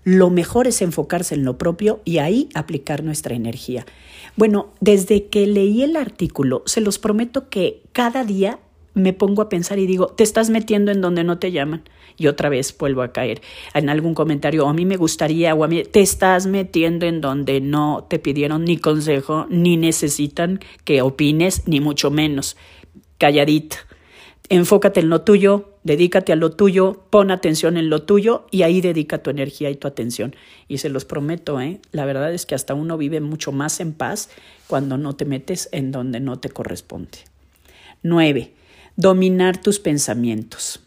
Lo 0.04 0.30
mejor 0.30 0.68
es 0.68 0.84
enfocarse 0.84 1.34
en 1.34 1.46
lo 1.46 1.58
propio 1.58 2.00
y 2.06 2.20
ahí 2.20 2.48
aplicar 2.54 3.04
nuestra 3.04 3.36
energía. 3.36 3.88
Bueno, 4.36 4.68
desde 4.82 5.26
que 5.30 5.48
leí 5.48 5.82
el 5.82 5.96
artículo, 5.96 6.62
se 6.68 6.80
los 6.80 7.00
prometo 7.00 7.50
que 7.50 7.82
cada 7.92 8.24
día 8.24 8.60
me 8.94 9.14
pongo 9.14 9.42
a 9.42 9.50
pensar 9.50 9.80
y 9.80 9.88
digo, 9.88 10.08
te 10.08 10.24
estás 10.24 10.52
metiendo 10.52 10.92
en 10.92 11.02
donde 11.02 11.24
no 11.24 11.40
te 11.40 11.52
llaman. 11.52 11.84
Y 12.18 12.28
otra 12.28 12.50
vez 12.50 12.78
vuelvo 12.78 13.02
a 13.02 13.12
caer 13.12 13.42
en 13.74 13.90
algún 13.90 14.14
comentario, 14.14 14.66
o 14.66 14.70
a 14.70 14.74
mí 14.74 14.86
me 14.86 14.96
gustaría, 14.96 15.54
o 15.56 15.64
a 15.64 15.68
mí, 15.68 15.84
te 15.84 16.02
estás 16.02 16.46
metiendo 16.46 17.08
en 17.08 17.20
donde 17.20 17.60
no 17.60 18.06
te 18.08 18.20
pidieron 18.20 18.64
ni 18.64 18.78
consejo, 18.78 19.48
ni 19.50 19.76
necesitan 19.76 20.60
que 20.86 21.02
opines, 21.02 21.68
ni 21.68 21.82
mucho 21.82 22.12
menos 22.12 22.56
calladita. 23.18 23.78
Enfócate 24.50 25.00
en 25.00 25.10
lo 25.10 25.22
tuyo, 25.22 25.74
dedícate 25.84 26.32
a 26.32 26.36
lo 26.36 26.52
tuyo, 26.52 27.04
pon 27.10 27.32
atención 27.32 27.78
en 27.78 27.90
lo 27.90 28.04
tuyo 28.04 28.46
y 28.52 28.62
ahí 28.62 28.80
dedica 28.80 29.18
tu 29.18 29.32
energía 29.32 29.72
y 29.72 29.76
tu 29.76 29.88
atención. 29.88 30.36
Y 30.68 30.78
se 30.78 30.90
los 30.90 31.04
prometo, 31.04 31.60
¿eh? 31.60 31.80
la 31.92 32.06
verdad 32.06 32.32
es 32.32 32.46
que 32.46 32.54
hasta 32.54 32.76
uno 32.76 32.98
vive 32.98 33.22
mucho 33.22 33.52
más 33.52 33.80
en 33.80 33.94
paz 33.94 34.30
cuando 34.68 34.98
no 34.98 35.16
te 35.16 35.26
metes 35.26 35.68
en 35.72 35.92
donde 35.92 36.20
no 36.20 36.38
te 36.38 36.50
corresponde. 36.50 37.18
9. 38.04 38.52
Dominar 38.96 39.60
tus 39.60 39.80
pensamientos. 39.80 40.85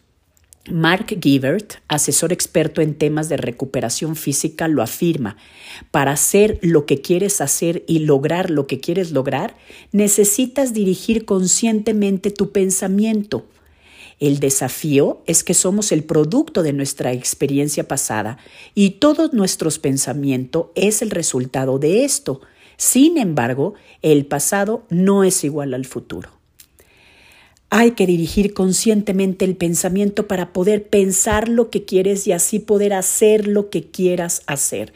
Mark 0.71 1.19
Givert, 1.21 1.75
asesor 1.89 2.33
experto 2.33 2.83
en 2.83 2.95
temas 2.95 3.29
de 3.29 3.37
recuperación 3.37 4.17
física, 4.17 4.69
lo 4.69 4.83
afirma. 4.83 5.37
Para 5.91 6.13
hacer 6.13 6.59
lo 6.63 6.85
que 6.85 7.01
quieres 7.01 7.41
hacer 7.41 7.85
y 7.87 8.01
lograr 8.01 8.51
lo 8.51 8.67
que 8.67 8.79
quieres 8.79 9.13
lograr, 9.13 9.57
necesitas 9.93 10.75
dirigir 10.75 11.25
conscientemente 11.25 12.31
tu 12.31 12.53
pensamiento. 12.53 13.47
El 14.21 14.41
desafío 14.41 15.23
es 15.27 15.45
que 15.45 15.55
somos 15.55 15.93
el 15.93 16.05
producto 16.05 16.63
de 16.63 16.73
nuestra 16.73 17.13
experiencia 17.13 17.87
pasada 17.87 18.37
y 18.75 18.91
todo 18.91 19.31
nuestro 19.33 19.71
pensamiento 19.71 20.73
es 20.75 21.03
el 21.03 21.11
resultado 21.11 21.79
de 21.79 22.05
esto. 22.05 22.41
Sin 22.77 23.17
embargo, 23.17 23.75
el 24.03 24.27
pasado 24.27 24.85
no 24.91 25.25
es 25.25 25.45
igual 25.45 25.73
al 25.73 25.85
futuro. 25.85 26.38
Hay 27.71 27.91
que 27.91 28.07
dirigir 28.07 28.55
conscientemente 28.55 29.45
el 29.45 29.55
pensamiento 29.55 30.27
para 30.27 30.55
poder 30.55 30.89
pensar 30.89 31.51
lo 31.51 31.69
que 31.69 31.85
quieres 31.85 32.27
y 32.27 32.33
así 32.33 32.61
poder 32.61 32.95
hacer 32.95 33.47
lo 33.47 33.69
que 33.69 33.91
quieras 33.91 34.43
hacer. 34.47 34.95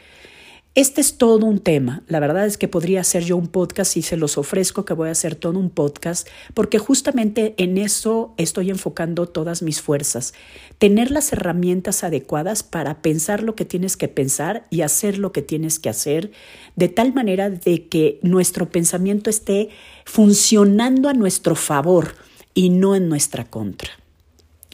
Este 0.73 1.01
es 1.01 1.19
todo 1.19 1.45
un 1.45 1.59
tema. 1.59 2.01
La 2.07 2.19
verdad 2.19 2.47
es 2.47 2.57
que 2.57 2.67
podría 2.67 3.01
hacer 3.01 3.23
yo 3.23 3.37
un 3.37 3.45
podcast 3.45 3.95
y 3.95 4.01
se 4.01 4.17
los 4.17 4.39
ofrezco 4.39 4.85
que 4.85 4.95
voy 4.95 5.09
a 5.09 5.11
hacer 5.11 5.35
todo 5.35 5.59
un 5.59 5.69
podcast 5.69 6.27
porque 6.55 6.79
justamente 6.79 7.53
en 7.57 7.77
eso 7.77 8.33
estoy 8.37 8.71
enfocando 8.71 9.29
todas 9.29 9.61
mis 9.61 9.79
fuerzas. 9.79 10.33
Tener 10.79 11.11
las 11.11 11.31
herramientas 11.31 12.03
adecuadas 12.03 12.63
para 12.63 13.03
pensar 13.03 13.43
lo 13.43 13.53
que 13.55 13.65
tienes 13.65 13.97
que 13.97 14.07
pensar 14.07 14.65
y 14.71 14.81
hacer 14.81 15.19
lo 15.19 15.31
que 15.31 15.43
tienes 15.43 15.77
que 15.77 15.89
hacer 15.89 16.31
de 16.75 16.87
tal 16.87 17.13
manera 17.13 17.51
de 17.51 17.87
que 17.87 18.17
nuestro 18.23 18.71
pensamiento 18.71 19.29
esté 19.29 19.69
funcionando 20.05 21.07
a 21.07 21.13
nuestro 21.13 21.53
favor 21.53 22.15
y 22.53 22.69
no 22.69 22.95
en 22.95 23.09
nuestra 23.09 23.45
contra. 23.45 23.89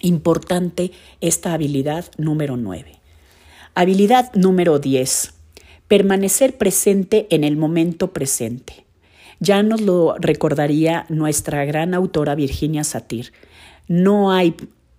Importante 0.01 0.91
esta 1.21 1.53
habilidad 1.53 2.05
número 2.17 2.57
9. 2.57 2.99
Habilidad 3.75 4.33
número 4.33 4.79
10. 4.79 5.33
Permanecer 5.87 6.57
presente 6.57 7.27
en 7.29 7.43
el 7.43 7.57
momento 7.57 8.11
presente. 8.13 8.85
Ya 9.39 9.63
nos 9.63 9.81
lo 9.81 10.15
recordaría 10.17 11.05
nuestra 11.09 11.65
gran 11.65 11.93
autora 11.93 12.35
Virginia 12.35 12.83
Satir. 12.83 13.31
No 13.87 14.31
hay 14.31 14.55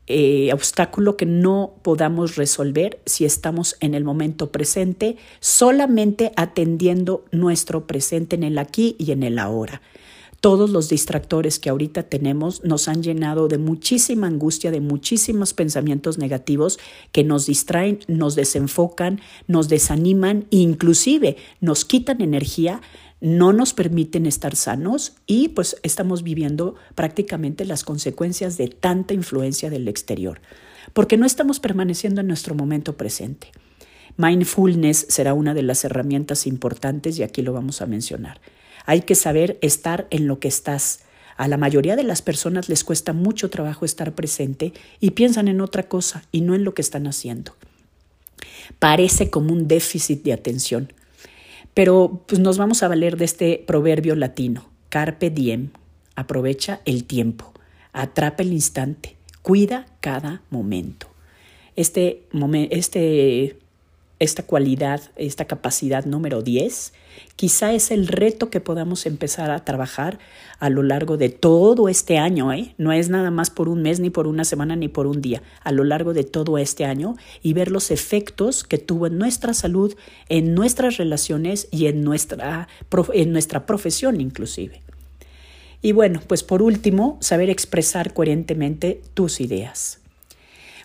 eh, 0.07 0.53
obstáculo 0.53 1.17
que 1.17 1.27
no 1.27 1.75
podamos 1.83 2.37
resolver 2.37 3.01
si 3.07 3.25
estamos 3.25 3.77
en 3.81 3.95
el 3.95 4.03
momento 4.03 4.51
presente, 4.51 5.17
solamente 5.39 6.33
atendiendo 6.37 7.25
nuestro 7.31 7.87
presente 7.87 8.35
en 8.35 8.43
el 8.43 8.59
aquí 8.59 8.97
y 8.99 9.13
en 9.13 9.23
el 9.23 9.39
ahora. 9.39 9.83
Todos 10.41 10.71
los 10.71 10.89
distractores 10.89 11.59
que 11.59 11.69
ahorita 11.69 12.05
tenemos 12.05 12.65
nos 12.65 12.89
han 12.89 13.03
llenado 13.03 13.47
de 13.47 13.59
muchísima 13.59 14.27
angustia, 14.27 14.71
de 14.71 14.81
muchísimos 14.81 15.53
pensamientos 15.53 16.17
negativos 16.17 16.79
que 17.13 17.25
nos 17.25 17.45
distraen, 17.45 17.99
nos 18.09 18.37
desenfocan, 18.37 19.21
nos 19.47 19.69
desaniman 19.69 20.47
inclusive 20.49 21.37
nos 21.61 21.85
quitan 21.85 22.23
energía, 22.23 22.81
no 23.21 23.53
nos 23.53 23.75
permiten 23.75 24.25
estar 24.27 24.57
sanos 24.57 25.15
y 25.27 25.49
pues 25.49 25.77
estamos 25.83 26.23
viviendo 26.23 26.75
prácticamente 26.95 27.65
las 27.65 27.85
consecuencias 27.85 28.57
de 28.57 28.69
tanta 28.69 29.13
influencia 29.13 29.69
del 29.69 29.89
exterior, 29.89 30.41
porque 30.95 31.19
no 31.19 31.27
estamos 31.27 31.61
permaneciendo 31.61 32.23
en 32.23 32.29
nuestro 32.29 32.55
momento 32.55 32.97
presente. 32.97 33.49
Mindfulness 34.17 35.07
será 35.09 35.35
una 35.35 35.55
de 35.55 35.63
las 35.63 35.85
herramientas 35.85 36.47
importantes 36.47 37.19
y 37.19 37.23
aquí 37.23 37.43
lo 37.43 37.53
vamos 37.53 37.83
a 37.83 37.87
mencionar. 37.87 38.41
Hay 38.91 39.03
que 39.03 39.15
saber 39.15 39.57
estar 39.61 40.09
en 40.11 40.27
lo 40.27 40.41
que 40.41 40.49
estás. 40.49 41.03
A 41.37 41.47
la 41.47 41.57
mayoría 41.57 41.95
de 41.95 42.03
las 42.03 42.23
personas 42.23 42.69
les 42.69 42.83
cuesta 42.83 43.13
mucho 43.13 43.49
trabajo 43.49 43.85
estar 43.85 44.17
presente 44.17 44.73
y 44.99 45.13
piensan 45.13 45.47
en 45.47 45.61
otra 45.61 45.85
cosa 45.85 46.25
y 46.33 46.41
no 46.41 46.57
en 46.57 46.65
lo 46.65 46.75
que 46.75 46.83
están 46.83 47.07
haciendo. 47.07 47.55
Parece 48.81 49.31
como 49.31 49.53
un 49.53 49.69
déficit 49.69 50.25
de 50.25 50.33
atención. 50.33 50.93
Pero 51.73 52.25
pues 52.27 52.41
nos 52.41 52.59
vamos 52.59 52.83
a 52.83 52.89
valer 52.89 53.17
de 53.17 53.27
este 53.27 53.63
proverbio 53.65 54.17
latino, 54.17 54.69
carpe 54.89 55.31
diem, 55.31 55.69
aprovecha 56.17 56.81
el 56.85 57.05
tiempo, 57.05 57.53
atrapa 57.93 58.43
el 58.43 58.53
instante, 58.53 59.15
cuida 59.43 59.87
cada 60.01 60.43
momento. 60.51 61.07
Este, 61.77 62.27
este 62.73 63.57
esta 64.21 64.43
cualidad, 64.43 65.01
esta 65.17 65.47
capacidad 65.47 66.05
número 66.05 66.43
10, 66.43 66.93
quizá 67.37 67.73
es 67.73 67.91
el 67.91 68.07
reto 68.07 68.51
que 68.51 68.61
podamos 68.61 69.07
empezar 69.07 69.51
a 69.51 69.65
trabajar 69.65 70.19
a 70.59 70.69
lo 70.69 70.83
largo 70.83 71.17
de 71.17 71.31
todo 71.31 71.89
este 71.89 72.19
año. 72.19 72.53
¿eh? 72.53 72.75
No 72.77 72.93
es 72.93 73.09
nada 73.09 73.31
más 73.31 73.49
por 73.49 73.71
un 73.71 73.81
mes, 73.81 73.99
ni 73.99 74.11
por 74.11 74.27
una 74.27 74.45
semana, 74.45 74.77
ni 74.77 74.89
por 74.89 75.07
un 75.07 75.23
día, 75.23 75.43
a 75.63 75.73
lo 75.73 75.85
largo 75.85 76.13
de 76.13 76.25
todo 76.25 76.59
este 76.59 76.85
año 76.85 77.17
y 77.43 77.55
ver 77.55 77.71
los 77.71 77.91
efectos 77.91 78.63
que 78.63 78.77
tuvo 78.77 79.07
en 79.07 79.17
nuestra 79.17 79.55
salud, 79.55 79.97
en 80.29 80.55
nuestras 80.55 80.99
relaciones 80.99 81.69
y 81.71 81.87
en 81.87 82.05
nuestra, 82.05 82.69
en 83.15 83.33
nuestra 83.33 83.65
profesión 83.65 84.21
inclusive. 84.21 84.83
Y 85.81 85.93
bueno, 85.93 86.21
pues 86.27 86.43
por 86.43 86.61
último, 86.61 87.17
saber 87.21 87.49
expresar 87.49 88.13
coherentemente 88.13 89.01
tus 89.15 89.41
ideas. 89.41 89.99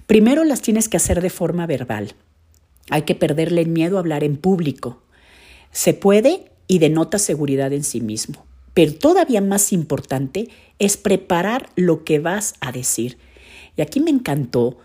Primero 0.08 0.46
las 0.46 0.62
tienes 0.62 0.88
que 0.88 0.96
hacer 0.96 1.22
de 1.22 1.30
forma 1.30 1.66
verbal. 1.66 2.16
Hay 2.90 3.04
que 3.04 3.16
perderle 3.16 3.62
el 3.62 3.68
miedo 3.68 3.98
a 3.98 4.00
hablar 4.00 4.24
en 4.24 4.38
público. 4.38 5.02
Se 5.72 5.94
puede 5.94 6.52
y 6.68 6.80
denota 6.80 7.18
seguridad 7.20 7.74
en 7.74 7.84
sí 7.84 8.02
mismo. 8.02 8.46
Pero 8.74 8.94
todavía 8.94 9.42
más 9.42 9.72
importante 9.72 10.50
es 10.80 10.98
preparar 10.98 11.70
lo 11.76 12.04
que 12.04 12.20
vas 12.20 12.56
a 12.60 12.72
decir. 12.72 13.18
Y 13.78 13.82
aquí 13.82 14.00
me 14.00 14.12
encantó 14.12 14.78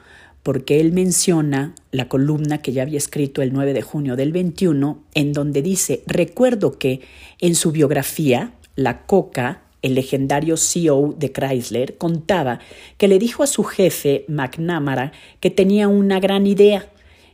porque 0.43 0.81
él 0.81 0.93
menciona 0.93 1.75
la 1.91 2.09
columna 2.09 2.59
que 2.59 2.73
ya 2.73 2.83
había 2.83 2.99
escrito 2.99 3.43
el 3.43 3.53
9 3.53 3.75
de 3.75 3.83
junio 3.83 4.17
del 4.17 4.33
21, 4.33 5.03
en 5.15 5.33
donde 5.33 5.61
dice, 5.61 6.03
recuerdo 6.07 6.79
que 6.79 7.01
en 7.41 7.55
su 7.55 7.73
biografía, 7.73 8.55
la 8.75 9.03
coca, 9.03 9.63
el 9.83 9.95
legendario 9.95 10.57
CEO 10.57 11.15
de 11.19 11.33
Chrysler, 11.33 11.99
contaba 11.99 12.61
que 12.97 13.09
le 13.09 13.19
dijo 13.19 13.43
a 13.43 13.47
su 13.47 13.65
jefe, 13.65 14.25
McNamara, 14.29 15.13
que 15.41 15.51
tenía 15.51 15.89
una 15.89 16.21
gran 16.21 16.47
idea 16.47 16.89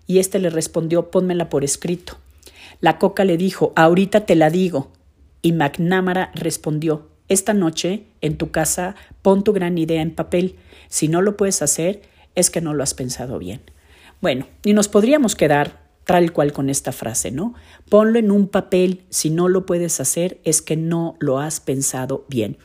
y 0.07 0.19
éste 0.19 0.39
le 0.39 0.51
respondió 0.51 1.11
pónmela 1.11 1.49
por 1.49 1.65
escrito. 1.65 2.19
La 2.81 2.99
coca 2.99 3.25
le 3.25 3.37
dijo 3.37 3.73
ahorita 3.77 4.27
te 4.27 4.35
la 4.35 4.51
digo 4.51 4.91
y 5.43 5.53
McNamara 5.53 6.31
respondió 6.35 7.09
esta 7.29 7.55
noche 7.55 8.05
en 8.21 8.37
tu 8.37 8.51
casa 8.51 8.95
pon 9.23 9.43
tu 9.45 9.53
gran 9.53 9.79
idea 9.79 10.03
en 10.03 10.15
papel. 10.15 10.57
Si 10.89 11.09
no 11.09 11.23
lo 11.23 11.37
puedes 11.37 11.63
hacer 11.63 12.03
es 12.35 12.51
que 12.51 12.61
no 12.61 12.75
lo 12.75 12.83
has 12.83 12.95
pensado 12.95 13.39
bien. 13.39 13.63
Bueno, 14.21 14.47
y 14.65 14.73
nos 14.73 14.89
podríamos 14.89 15.35
quedar 15.35 15.87
tal 16.05 16.33
cual 16.33 16.53
con 16.53 16.71
esta 16.71 16.93
frase, 16.93 17.33
¿no? 17.33 17.55
Ponlo 17.89 18.19
en 18.19 18.31
un 18.31 18.47
papel, 18.47 19.03
si 19.11 19.31
no 19.31 19.49
lo 19.49 19.67
puedes 19.67 20.01
hacer 20.01 20.39
es 20.45 20.63
que 20.63 20.77
no 20.77 21.17
lo 21.19 21.39
has 21.41 21.61
pensado 21.61 22.25
bien. 22.29 22.59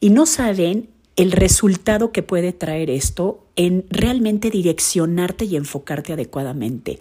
Y 0.00 0.10
no 0.10 0.24
saben 0.24 0.88
el 1.20 1.32
resultado 1.32 2.12
que 2.12 2.22
puede 2.22 2.54
traer 2.54 2.88
esto 2.88 3.44
en 3.54 3.84
realmente 3.90 4.48
direccionarte 4.48 5.44
y 5.44 5.56
enfocarte 5.56 6.14
adecuadamente. 6.14 6.98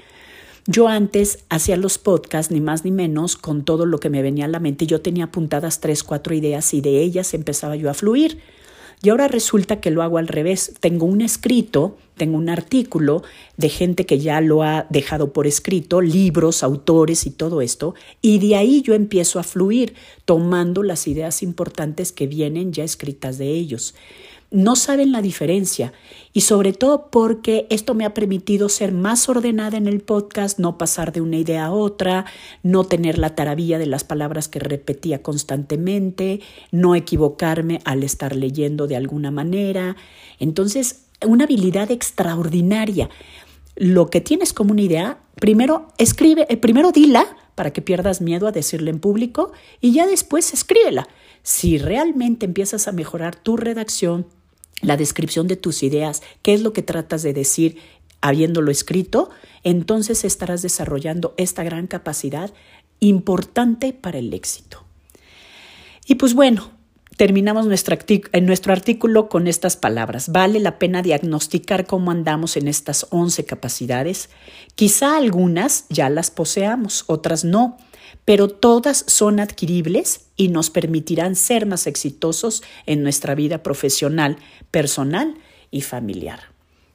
Yo 0.68 0.90
antes 0.90 1.46
hacía 1.48 1.78
los 1.78 1.98
podcasts, 1.98 2.52
ni 2.52 2.60
más 2.60 2.84
ni 2.84 2.92
menos, 2.92 3.38
con 3.38 3.64
todo 3.64 3.86
lo 3.86 4.02
que 4.02 4.10
me 4.10 4.22
venía 4.22 4.44
a 4.44 4.50
la 4.50 4.60
mente. 4.60 4.86
Yo 4.86 5.00
tenía 5.00 5.24
apuntadas 5.24 5.80
tres, 5.80 6.04
cuatro 6.04 6.36
ideas 6.36 6.74
y 6.74 6.82
de 6.82 7.00
ellas 7.00 7.34
empezaba 7.34 7.78
yo 7.78 7.90
a 7.90 7.94
fluir. 7.94 8.40
Y 9.02 9.08
ahora 9.08 9.30
resulta 9.30 9.80
que 9.80 9.90
lo 9.90 10.04
hago 10.04 10.18
al 10.18 10.28
revés. 10.28 10.74
Tengo 10.82 11.06
un 11.06 11.22
escrito, 11.22 11.96
tengo 12.20 12.38
un 12.38 12.50
artículo 12.50 13.24
de 13.58 13.70
gente 13.70 14.06
que 14.06 14.20
ya 14.20 14.40
lo 14.42 14.62
ha 14.62 14.86
dejado 14.92 15.34
por 15.34 15.48
escrito, 15.48 16.02
libros, 16.02 16.62
autores 16.62 17.26
y 17.26 17.32
todo 17.32 17.62
esto, 17.62 17.96
y 18.22 18.38
de 18.38 18.56
ahí 18.56 18.84
yo 18.84 18.94
empiezo 18.94 19.40
a 19.40 19.44
fluir, 19.44 19.96
tomando 20.26 20.84
las 20.84 21.08
ideas 21.08 21.42
importantes 21.42 22.12
que 22.12 22.28
vienen 22.28 22.72
ya 22.72 22.84
escritas 22.84 23.40
de 23.40 23.48
ellos 23.48 23.96
no 24.52 24.76
saben 24.76 25.12
la 25.12 25.22
diferencia 25.22 25.94
y 26.34 26.42
sobre 26.42 26.74
todo 26.74 27.10
porque 27.12 27.68
esto 27.70 27.94
me 27.94 28.06
ha 28.06 28.14
permitido 28.14 28.70
ser 28.70 28.92
más 28.92 29.30
ordenada 29.30 29.78
en 29.78 29.88
el 29.88 30.00
podcast, 30.00 30.60
no 30.60 30.78
pasar 30.78 31.12
de 31.12 31.22
una 31.22 31.38
idea 31.38 31.66
a 31.66 31.72
otra, 31.72 32.26
no 32.64 32.84
tener 32.84 33.18
la 33.18 33.36
taravilla 33.36 33.78
de 33.78 33.86
las 33.86 34.04
palabras 34.04 34.48
que 34.48 34.60
repetía 34.60 35.22
constantemente, 35.22 36.42
no 36.72 36.96
equivocarme 36.96 37.82
al 37.86 38.04
estar 38.04 38.36
leyendo 38.36 38.88
de 38.88 38.96
alguna 38.96 39.32
manera. 39.32 39.96
Entonces, 40.40 41.06
una 41.26 41.46
habilidad 41.46 41.92
extraordinaria. 41.92 43.10
Lo 43.76 44.10
que 44.10 44.22
tienes 44.22 44.54
como 44.54 44.72
una 44.72 44.82
idea, 44.82 45.20
primero 45.36 45.88
escribe, 45.98 46.46
eh, 46.50 46.58
primero 46.58 46.92
dila 46.92 47.38
para 47.56 47.72
que 47.72 47.82
pierdas 47.82 48.22
miedo 48.22 48.48
a 48.48 48.52
decirla 48.52 48.90
en 48.90 49.00
público 49.00 49.52
y 49.82 49.92
ya 49.92 50.08
después 50.08 50.54
escríbela. 50.54 51.08
Si 51.44 51.78
realmente 51.78 52.46
empiezas 52.46 52.88
a 52.88 52.92
mejorar 52.92 53.36
tu 53.36 53.58
redacción, 53.58 54.28
la 54.82 54.98
descripción 54.98 55.48
de 55.48 55.58
tus 55.58 55.84
ideas, 55.84 56.22
qué 56.42 56.54
es 56.54 56.62
lo 56.62 56.74
que 56.74 56.84
tratas 56.84 57.24
de 57.24 57.34
decir 57.34 57.78
habiéndolo 58.22 58.72
escrito, 58.72 59.30
entonces 59.64 60.24
estarás 60.24 60.62
desarrollando 60.62 61.34
esta 61.38 61.64
gran 61.64 61.88
capacidad 61.88 62.52
importante 63.00 63.94
para 63.94 64.20
el 64.20 64.34
éxito. 64.34 64.84
Y 66.06 66.16
pues 66.16 66.34
bueno, 66.34 66.72
terminamos 67.20 67.66
nuestro, 67.66 67.98
en 68.32 68.46
nuestro 68.46 68.72
artículo 68.72 69.28
con 69.28 69.48
estas 69.48 69.76
palabras. 69.76 70.32
Vale 70.32 70.62
la 70.62 70.80
pena 70.80 71.02
diagnosticar 71.02 71.86
cómo 71.86 72.12
andamos 72.12 72.56
en 72.56 72.70
estas 72.70 73.08
11 73.10 73.44
capacidades. 73.44 74.30
Quizá 74.76 75.18
algunas 75.18 75.84
ya 75.90 76.10
las 76.10 76.32
poseamos, 76.32 77.04
otras 77.08 77.44
no 77.44 77.78
pero 78.26 78.48
todas 78.48 79.06
son 79.08 79.40
adquiribles 79.40 80.28
y 80.36 80.48
nos 80.50 80.70
permitirán 80.70 81.36
ser 81.36 81.66
más 81.66 81.88
exitosos 81.88 82.64
en 82.86 83.04
nuestra 83.04 83.36
vida 83.36 83.64
profesional, 83.64 84.38
personal 84.72 85.36
y 85.72 85.82
familiar. 85.82 86.49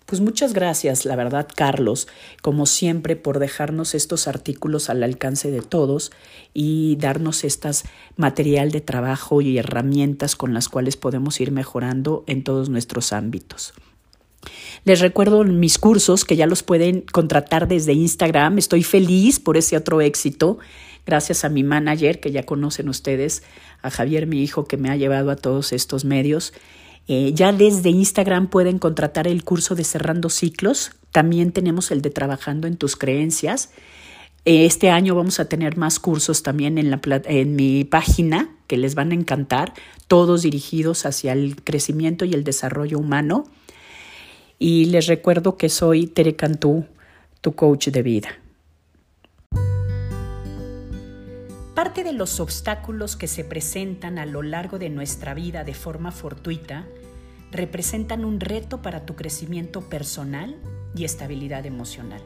Pues 0.07 0.21
muchas 0.21 0.53
gracias, 0.53 1.07
la 1.07 1.17
verdad, 1.17 1.49
Carlos, 1.55 2.09
como 2.43 2.67
siempre, 2.67 3.17
por 3.17 3.39
dejarnos 3.39 3.95
estos 3.95 4.29
artículos 4.29 4.91
al 4.91 5.03
alcance 5.03 5.51
de 5.51 5.63
todos 5.63 6.13
y 6.53 6.97
darnos 6.97 7.43
estas 7.43 7.85
material 8.17 8.71
de 8.71 8.83
trabajo 8.83 9.41
y 9.41 9.57
herramientas 9.57 10.37
con 10.37 10.53
las 10.53 10.69
cuales 10.69 10.99
podemos 10.99 11.41
ir 11.41 11.53
mejorando 11.53 12.23
en 12.27 12.45
todos 12.45 12.69
nuestros 12.69 13.15
ámbitos. 13.15 13.73
Les 14.85 15.01
recuerdo 15.01 15.43
mis 15.45 15.79
cursos 15.79 16.27
que 16.27 16.37
ya 16.37 16.47
los 16.47 16.63
pueden 16.63 17.01
contratar 17.01 17.67
desde 17.67 17.95
Instagram. 17.95 18.59
Estoy 18.59 18.83
feliz 18.83 19.41
por 19.41 19.57
ese 19.57 19.75
otro 19.75 20.03
éxito 20.03 20.59
gracias 21.07 21.45
a 21.45 21.49
mi 21.49 21.63
manager, 21.63 22.21
que 22.21 22.31
ya 22.31 22.45
conocen 22.45 22.89
ustedes, 22.89 23.43
a 23.83 23.91
Javier, 23.91 24.27
mi 24.27 24.43
hijo, 24.43 24.65
que 24.65 24.77
me 24.77 24.91
ha 24.91 24.97
llevado 24.97 25.31
a 25.31 25.37
todos 25.37 25.73
estos 25.73 26.05
medios. 26.05 26.53
Eh, 27.07 27.33
ya 27.35 27.53
desde 27.53 27.91
Instagram 27.91 28.49
pueden 28.49 28.79
contratar 28.79 29.29
el 29.29 29.45
curso 29.45 29.75
de 29.75 29.85
Cerrando 29.85 30.31
Ciclos. 30.31 30.93
También 31.13 31.53
tenemos 31.53 31.91
el 31.91 32.03
de 32.03 32.11
Trabajando 32.11 32.67
en 32.67 32.77
tus 32.77 32.97
Creencias. 32.97 33.71
Eh, 34.45 34.65
este 34.65 34.91
año 34.91 35.15
vamos 35.15 35.41
a 35.41 35.47
tener 35.47 35.77
más 35.77 35.99
cursos 35.99 36.43
también 36.43 36.79
en, 36.79 36.99
en 37.27 37.57
mi 37.57 37.85
página 37.85 38.51
que 38.67 38.77
les 38.77 38.95
van 38.95 39.13
a 39.13 39.15
encantar, 39.15 39.75
todos 40.09 40.43
dirigidos 40.43 41.07
hacia 41.07 41.33
el 41.33 41.63
crecimiento 41.63 42.25
y 42.25 42.33
el 42.33 42.45
desarrollo 42.45 42.99
humano. 42.99 43.45
Y 44.59 44.87
les 44.87 45.07
recuerdo 45.07 45.57
que 45.57 45.69
soy 45.69 46.07
Tere 46.07 46.37
Cantú, 46.37 46.87
tu 47.41 47.55
coach 47.55 47.89
de 47.89 48.03
vida. 48.03 48.44
Parte 51.75 52.05
de 52.05 52.13
los 52.13 52.39
obstáculos 52.39 53.17
que 53.17 53.27
se 53.27 53.43
presentan 53.43 54.21
a 54.21 54.27
lo 54.27 54.43
largo 54.43 54.79
de 54.79 54.91
nuestra 54.91 55.35
vida 55.35 55.65
de 55.65 55.75
forma 55.75 56.13
fortuita 56.13 56.87
representan 57.51 58.25
un 58.25 58.39
reto 58.39 58.81
para 58.81 59.05
tu 59.05 59.17
crecimiento 59.17 59.81
personal 59.81 60.57
y 60.95 61.05
estabilidad 61.05 61.67
emocional. 61.67 62.23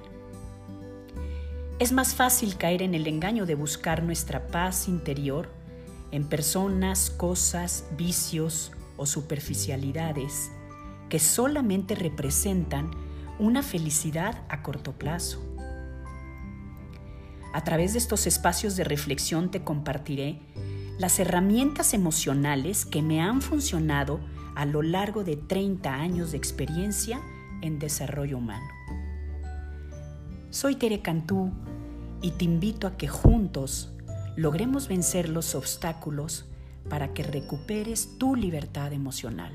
Es 1.78 1.92
más 1.92 2.14
fácil 2.14 2.58
caer 2.58 2.82
en 2.82 2.94
el 2.94 3.06
engaño 3.06 3.46
de 3.46 3.54
buscar 3.54 4.02
nuestra 4.02 4.48
paz 4.48 4.87
interior 4.87 5.48
en 6.11 6.28
personas, 6.28 7.08
cosas, 7.08 7.87
vicios 7.96 8.72
o 8.98 9.06
superficialidades 9.06 10.50
que 11.08 11.18
solamente 11.18 11.94
representan 11.94 12.90
una 13.38 13.62
felicidad 13.62 14.42
a 14.50 14.62
corto 14.62 14.92
plazo. 14.92 15.40
A 17.52 17.64
través 17.64 17.92
de 17.92 17.98
estos 17.98 18.26
espacios 18.26 18.76
de 18.76 18.84
reflexión 18.84 19.50
te 19.50 19.62
compartiré 19.62 20.40
las 20.98 21.18
herramientas 21.18 21.94
emocionales 21.94 22.84
que 22.84 23.02
me 23.02 23.20
han 23.20 23.40
funcionado 23.40 24.20
a 24.54 24.66
lo 24.66 24.82
largo 24.82 25.24
de 25.24 25.37
30 25.37 25.94
años 25.94 26.32
de 26.32 26.38
experiencia 26.38 27.20
en 27.62 27.78
desarrollo 27.78 28.38
humano. 28.38 28.66
Soy 30.50 30.74
Tere 30.74 31.00
Cantú 31.00 31.52
y 32.20 32.32
te 32.32 32.44
invito 32.44 32.87
a 32.87 32.96
que 32.96 33.06
juntos 33.06 33.92
logremos 34.37 34.88
vencer 34.88 35.28
los 35.28 35.54
obstáculos 35.54 36.46
para 36.88 37.14
que 37.14 37.22
recuperes 37.22 38.18
tu 38.18 38.34
libertad 38.34 38.92
emocional. 38.92 39.52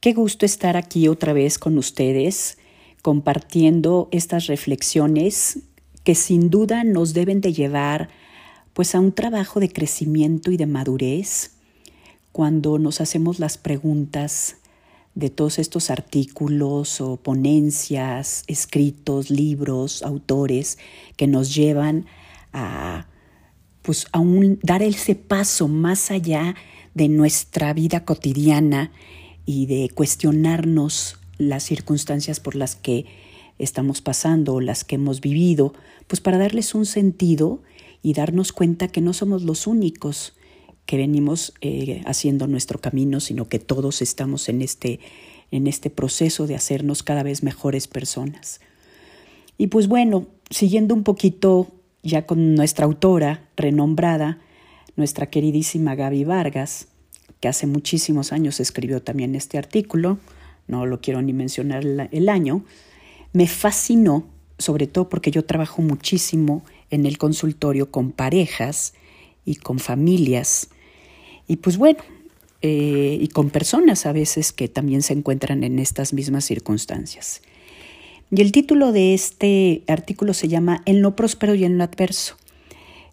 Qué 0.00 0.12
gusto 0.12 0.44
estar 0.44 0.76
aquí 0.76 1.08
otra 1.08 1.32
vez 1.32 1.58
con 1.58 1.78
ustedes 1.78 2.58
compartiendo 3.02 4.08
estas 4.12 4.46
reflexiones 4.46 5.58
que 6.04 6.14
sin 6.14 6.50
duda 6.50 6.84
nos 6.84 7.12
deben 7.12 7.40
de 7.40 7.52
llevar 7.52 8.08
pues 8.72 8.94
a 8.94 9.00
un 9.00 9.12
trabajo 9.12 9.60
de 9.60 9.68
crecimiento 9.68 10.50
y 10.50 10.56
de 10.56 10.66
madurez 10.66 11.52
cuando 12.30 12.78
nos 12.78 13.00
hacemos 13.00 13.38
las 13.38 13.58
preguntas 13.58 14.56
de 15.14 15.28
todos 15.28 15.58
estos 15.58 15.90
artículos 15.90 17.00
o 17.02 17.18
ponencias, 17.18 18.44
escritos, 18.46 19.30
libros, 19.30 20.02
autores 20.02 20.78
que 21.16 21.26
nos 21.26 21.54
llevan 21.54 22.06
a 22.52 23.06
pues 23.82 24.06
aún 24.12 24.58
dar 24.62 24.82
ese 24.82 25.16
paso 25.16 25.68
más 25.68 26.10
allá 26.10 26.54
de 26.94 27.08
nuestra 27.08 27.72
vida 27.74 28.04
cotidiana 28.04 28.92
y 29.44 29.66
de 29.66 29.90
cuestionarnos 29.92 31.18
las 31.38 31.62
circunstancias 31.62 32.40
por 32.40 32.54
las 32.54 32.76
que 32.76 33.06
estamos 33.58 34.00
pasando 34.00 34.54
o 34.54 34.60
las 34.60 34.84
que 34.84 34.96
hemos 34.96 35.20
vivido, 35.20 35.74
pues 36.06 36.20
para 36.20 36.38
darles 36.38 36.74
un 36.74 36.86
sentido 36.86 37.62
y 38.02 38.14
darnos 38.14 38.52
cuenta 38.52 38.88
que 38.88 39.00
no 39.00 39.12
somos 39.12 39.42
los 39.42 39.66
únicos 39.66 40.34
que 40.86 40.96
venimos 40.96 41.54
eh, 41.60 42.02
haciendo 42.06 42.46
nuestro 42.46 42.80
camino, 42.80 43.20
sino 43.20 43.48
que 43.48 43.58
todos 43.58 44.02
estamos 44.02 44.48
en 44.48 44.62
este, 44.62 44.98
en 45.50 45.66
este 45.66 45.90
proceso 45.90 46.46
de 46.46 46.56
hacernos 46.56 47.02
cada 47.02 47.22
vez 47.22 47.42
mejores 47.42 47.86
personas. 47.86 48.60
Y 49.58 49.68
pues 49.68 49.86
bueno, 49.86 50.26
siguiendo 50.50 50.94
un 50.94 51.04
poquito 51.04 51.68
ya 52.02 52.26
con 52.26 52.54
nuestra 52.54 52.84
autora 52.84 53.48
renombrada, 53.56 54.40
nuestra 54.96 55.26
queridísima 55.26 55.94
Gaby 55.94 56.24
Vargas, 56.24 56.88
que 57.40 57.48
hace 57.48 57.66
muchísimos 57.66 58.32
años 58.32 58.60
escribió 58.60 59.02
también 59.02 59.34
este 59.34 59.58
artículo, 59.58 60.18
no 60.72 60.86
lo 60.86 61.00
quiero 61.00 61.20
ni 61.20 61.32
mencionar 61.32 61.84
el 61.84 62.28
año, 62.28 62.64
me 63.32 63.46
fascinó, 63.46 64.26
sobre 64.58 64.86
todo 64.86 65.08
porque 65.08 65.30
yo 65.30 65.44
trabajo 65.44 65.82
muchísimo 65.82 66.64
en 66.90 67.06
el 67.06 67.18
consultorio 67.18 67.90
con 67.90 68.10
parejas 68.10 68.94
y 69.44 69.56
con 69.56 69.78
familias, 69.78 70.70
y 71.46 71.56
pues 71.56 71.76
bueno, 71.76 72.00
eh, 72.62 73.18
y 73.20 73.28
con 73.28 73.50
personas 73.50 74.06
a 74.06 74.12
veces 74.12 74.52
que 74.52 74.68
también 74.68 75.02
se 75.02 75.12
encuentran 75.12 75.62
en 75.62 75.78
estas 75.78 76.12
mismas 76.12 76.44
circunstancias. 76.44 77.42
Y 78.30 78.40
el 78.40 78.52
título 78.52 78.92
de 78.92 79.12
este 79.12 79.82
artículo 79.88 80.32
se 80.32 80.48
llama 80.48 80.80
En 80.86 81.02
lo 81.02 81.14
próspero 81.14 81.54
y 81.54 81.64
en 81.64 81.76
lo 81.76 81.84
adverso. 81.84 82.36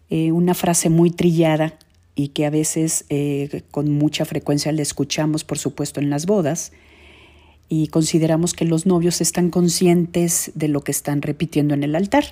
Eh, 0.08 0.32
una 0.32 0.54
frase 0.54 0.88
muy 0.88 1.10
trillada 1.10 1.78
y 2.14 2.28
que 2.28 2.46
a 2.46 2.50
veces 2.50 3.04
eh, 3.10 3.62
con 3.70 3.90
mucha 3.90 4.24
frecuencia 4.24 4.72
le 4.72 4.82
escuchamos, 4.82 5.44
por 5.44 5.58
supuesto, 5.58 6.00
en 6.00 6.10
las 6.10 6.26
bodas, 6.26 6.72
y 7.70 7.86
consideramos 7.86 8.52
que 8.52 8.66
los 8.66 8.84
novios 8.84 9.22
están 9.22 9.48
conscientes 9.48 10.50
de 10.54 10.68
lo 10.68 10.82
que 10.82 10.90
están 10.90 11.22
repitiendo 11.22 11.72
en 11.72 11.84
el 11.84 11.96
altar. 11.96 12.24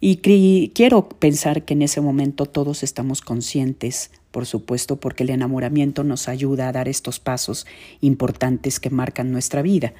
Y 0.00 0.70
quiero 0.72 1.10
pensar 1.10 1.66
que 1.66 1.74
en 1.74 1.82
ese 1.82 2.00
momento 2.00 2.46
todos 2.46 2.82
estamos 2.82 3.20
conscientes, 3.20 4.10
por 4.30 4.46
supuesto, 4.46 4.96
porque 4.96 5.24
el 5.24 5.30
enamoramiento 5.30 6.04
nos 6.04 6.28
ayuda 6.28 6.68
a 6.68 6.72
dar 6.72 6.88
estos 6.88 7.20
pasos 7.20 7.66
importantes 8.00 8.80
que 8.80 8.88
marcan 8.88 9.30
nuestra 9.30 9.60
vida 9.60 9.92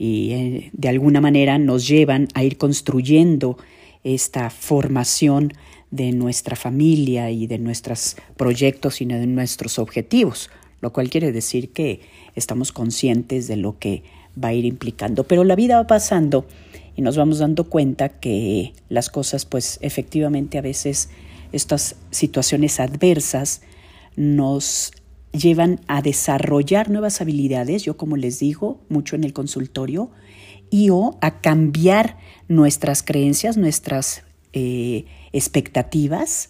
y 0.00 0.32
eh, 0.32 0.70
de 0.72 0.88
alguna 0.88 1.20
manera 1.20 1.58
nos 1.58 1.86
llevan 1.86 2.28
a 2.32 2.42
ir 2.42 2.56
construyendo 2.56 3.58
esta 4.02 4.48
formación 4.48 5.52
de 5.90 6.12
nuestra 6.12 6.56
familia 6.56 7.30
y 7.30 7.46
de 7.46 7.58
nuestros 7.58 8.16
proyectos 8.38 9.02
y 9.02 9.04
de 9.04 9.26
nuestros 9.26 9.78
objetivos, 9.78 10.48
lo 10.80 10.92
cual 10.92 11.10
quiere 11.10 11.32
decir 11.32 11.72
que 11.72 12.00
estamos 12.34 12.72
conscientes 12.72 13.48
de 13.48 13.56
lo 13.56 13.78
que 13.78 14.02
va 14.42 14.48
a 14.48 14.54
ir 14.54 14.64
implicando. 14.64 15.24
Pero 15.24 15.44
la 15.44 15.56
vida 15.56 15.76
va 15.76 15.86
pasando 15.86 16.46
y 16.96 17.02
nos 17.02 17.16
vamos 17.16 17.38
dando 17.38 17.64
cuenta 17.64 18.08
que 18.08 18.72
las 18.88 19.10
cosas, 19.10 19.44
pues 19.44 19.78
efectivamente 19.82 20.58
a 20.58 20.62
veces 20.62 21.10
estas 21.52 21.96
situaciones 22.10 22.80
adversas 22.80 23.62
nos 24.16 24.92
llevan 25.32 25.80
a 25.86 26.02
desarrollar 26.02 26.90
nuevas 26.90 27.20
habilidades, 27.20 27.84
yo 27.84 27.96
como 27.96 28.16
les 28.16 28.40
digo, 28.40 28.80
mucho 28.88 29.16
en 29.16 29.24
el 29.24 29.32
consultorio, 29.32 30.10
y 30.70 30.90
o 30.90 31.18
a 31.20 31.40
cambiar 31.40 32.16
nuestras 32.48 33.02
creencias, 33.02 33.56
nuestras 33.56 34.24
eh, 34.52 35.04
expectativas, 35.32 36.49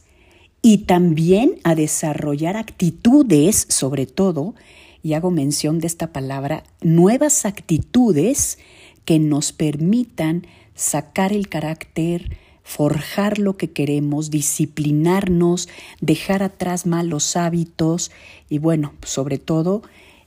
y 0.62 0.78
también 0.78 1.58
a 1.64 1.74
desarrollar 1.74 2.56
actitudes, 2.56 3.66
sobre 3.68 4.06
todo, 4.06 4.54
y 5.02 5.14
hago 5.14 5.30
mención 5.30 5.78
de 5.78 5.86
esta 5.86 6.12
palabra, 6.12 6.64
nuevas 6.82 7.46
actitudes 7.46 8.58
que 9.04 9.18
nos 9.18 9.52
permitan 9.52 10.46
sacar 10.74 11.32
el 11.32 11.48
carácter, 11.48 12.36
forjar 12.62 13.38
lo 13.38 13.56
que 13.56 13.70
queremos, 13.70 14.30
disciplinarnos, 14.30 15.68
dejar 16.00 16.42
atrás 16.42 16.86
malos 16.86 17.36
hábitos 17.36 18.10
y 18.48 18.58
bueno, 18.58 18.92
sobre 19.02 19.38
todo 19.38 19.82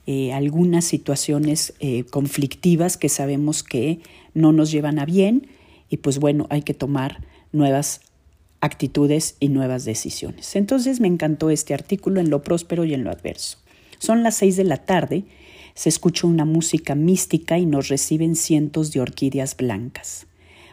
eh, 0.06 0.32
algunas 0.32 0.84
situaciones 0.84 1.72
eh, 1.80 2.04
conflictivas 2.04 2.96
que 2.96 3.08
sabemos 3.08 3.62
que 3.62 4.00
no 4.34 4.52
nos 4.52 4.70
llevan 4.70 4.98
a 4.98 5.06
bien 5.06 5.46
y 5.88 5.98
pues 5.98 6.18
bueno, 6.18 6.46
hay 6.50 6.62
que 6.62 6.74
tomar 6.74 7.24
nuevas 7.52 8.00
actitudes 8.64 9.36
y 9.40 9.48
nuevas 9.48 9.84
decisiones. 9.84 10.56
Entonces 10.56 10.98
me 10.98 11.06
encantó 11.06 11.50
este 11.50 11.74
artículo 11.74 12.18
en 12.18 12.30
lo 12.30 12.42
próspero 12.42 12.84
y 12.86 12.94
en 12.94 13.04
lo 13.04 13.10
adverso. 13.10 13.58
Son 13.98 14.22
las 14.22 14.36
seis 14.36 14.56
de 14.56 14.64
la 14.64 14.78
tarde, 14.78 15.24
se 15.74 15.90
escucha 15.90 16.26
una 16.26 16.46
música 16.46 16.94
mística 16.94 17.58
y 17.58 17.66
nos 17.66 17.88
reciben 17.88 18.36
cientos 18.36 18.90
de 18.92 19.00
orquídeas 19.00 19.56
blancas. 19.56 20.26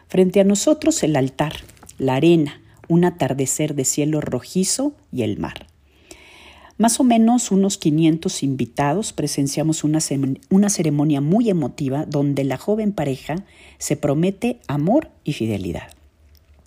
Frente 0.08 0.39
a 0.39 0.45
nosotros 0.45 1.04
el 1.04 1.17
altar, 1.17 1.54
la 1.97 2.15
arena, 2.15 2.62
un 2.88 3.04
atardecer 3.04 3.75
de 3.75 3.84
cielo 3.84 4.21
rojizo 4.21 4.93
y 5.12 5.23
el 5.23 5.38
mar. 5.38 5.67
Más 6.77 6.97
o 7.01 7.04
menos 7.04 7.51
unos 7.51 7.77
500 7.77 8.41
invitados 8.41 9.12
presenciamos 9.12 9.84
una, 9.84 9.99
una, 10.49 10.69
ceremonia 10.69 11.19
muy 11.19 11.49
emotiva 11.49 12.06
donde 12.06 12.45
la 12.45 12.58
joven 12.58 12.93
pareja 12.93 13.43
se 13.80 13.97
promete 13.97 14.62
amor 14.67 15.10
y 15.23 15.34
fidelidad. 15.34 16.00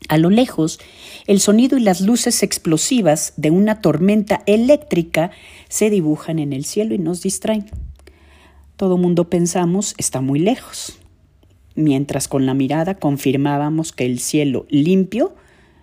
A 0.08 0.18
lo 0.18 0.30
lejos, 0.30 0.80
el 1.26 1.40
sonido 1.40 1.78
y 1.78 1.80
las 1.80 2.00
luces 2.00 2.42
explosivas 2.42 3.32
de 3.36 3.50
una 3.50 3.80
tormenta 3.80 4.42
eléctrica 4.46 5.30
se 5.68 5.90
dibujan 5.90 6.38
en 6.38 6.52
el 6.52 6.64
cielo 6.64 6.94
y 6.94 6.98
nos 6.98 7.22
distraen. 7.22 7.70
Todo 8.76 8.98
mundo 8.98 9.30
pensamos 9.30 9.94
está 9.98 10.20
muy 10.20 10.40
lejos 10.40 10.98
mientras 11.74 12.28
con 12.28 12.46
la 12.46 12.54
mirada 12.54 12.94
confirmábamos 12.94 13.92
que 13.92 14.06
el 14.06 14.20
cielo 14.20 14.66
limpio 14.68 15.34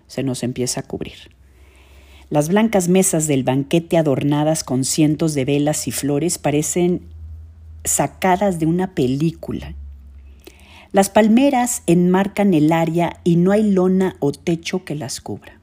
se 0.07 0.23
nos 0.23 0.43
empieza 0.43 0.81
a 0.81 0.83
cubrir. 0.83 1.31
Las 2.29 2.47
blancas 2.47 2.87
mesas 2.87 3.27
del 3.27 3.43
banquete 3.43 3.97
adornadas 3.97 4.63
con 4.63 4.85
cientos 4.85 5.33
de 5.33 5.45
velas 5.45 5.87
y 5.87 5.91
flores 5.91 6.37
parecen 6.37 7.01
sacadas 7.83 8.59
de 8.59 8.65
una 8.65 8.93
película. 8.95 9.75
Las 10.91 11.09
palmeras 11.09 11.83
enmarcan 11.87 12.53
el 12.53 12.71
área 12.71 13.19
y 13.23 13.37
no 13.37 13.51
hay 13.51 13.63
lona 13.63 14.17
o 14.19 14.31
techo 14.31 14.83
que 14.83 14.95
las 14.95 15.21
cubra. 15.21 15.59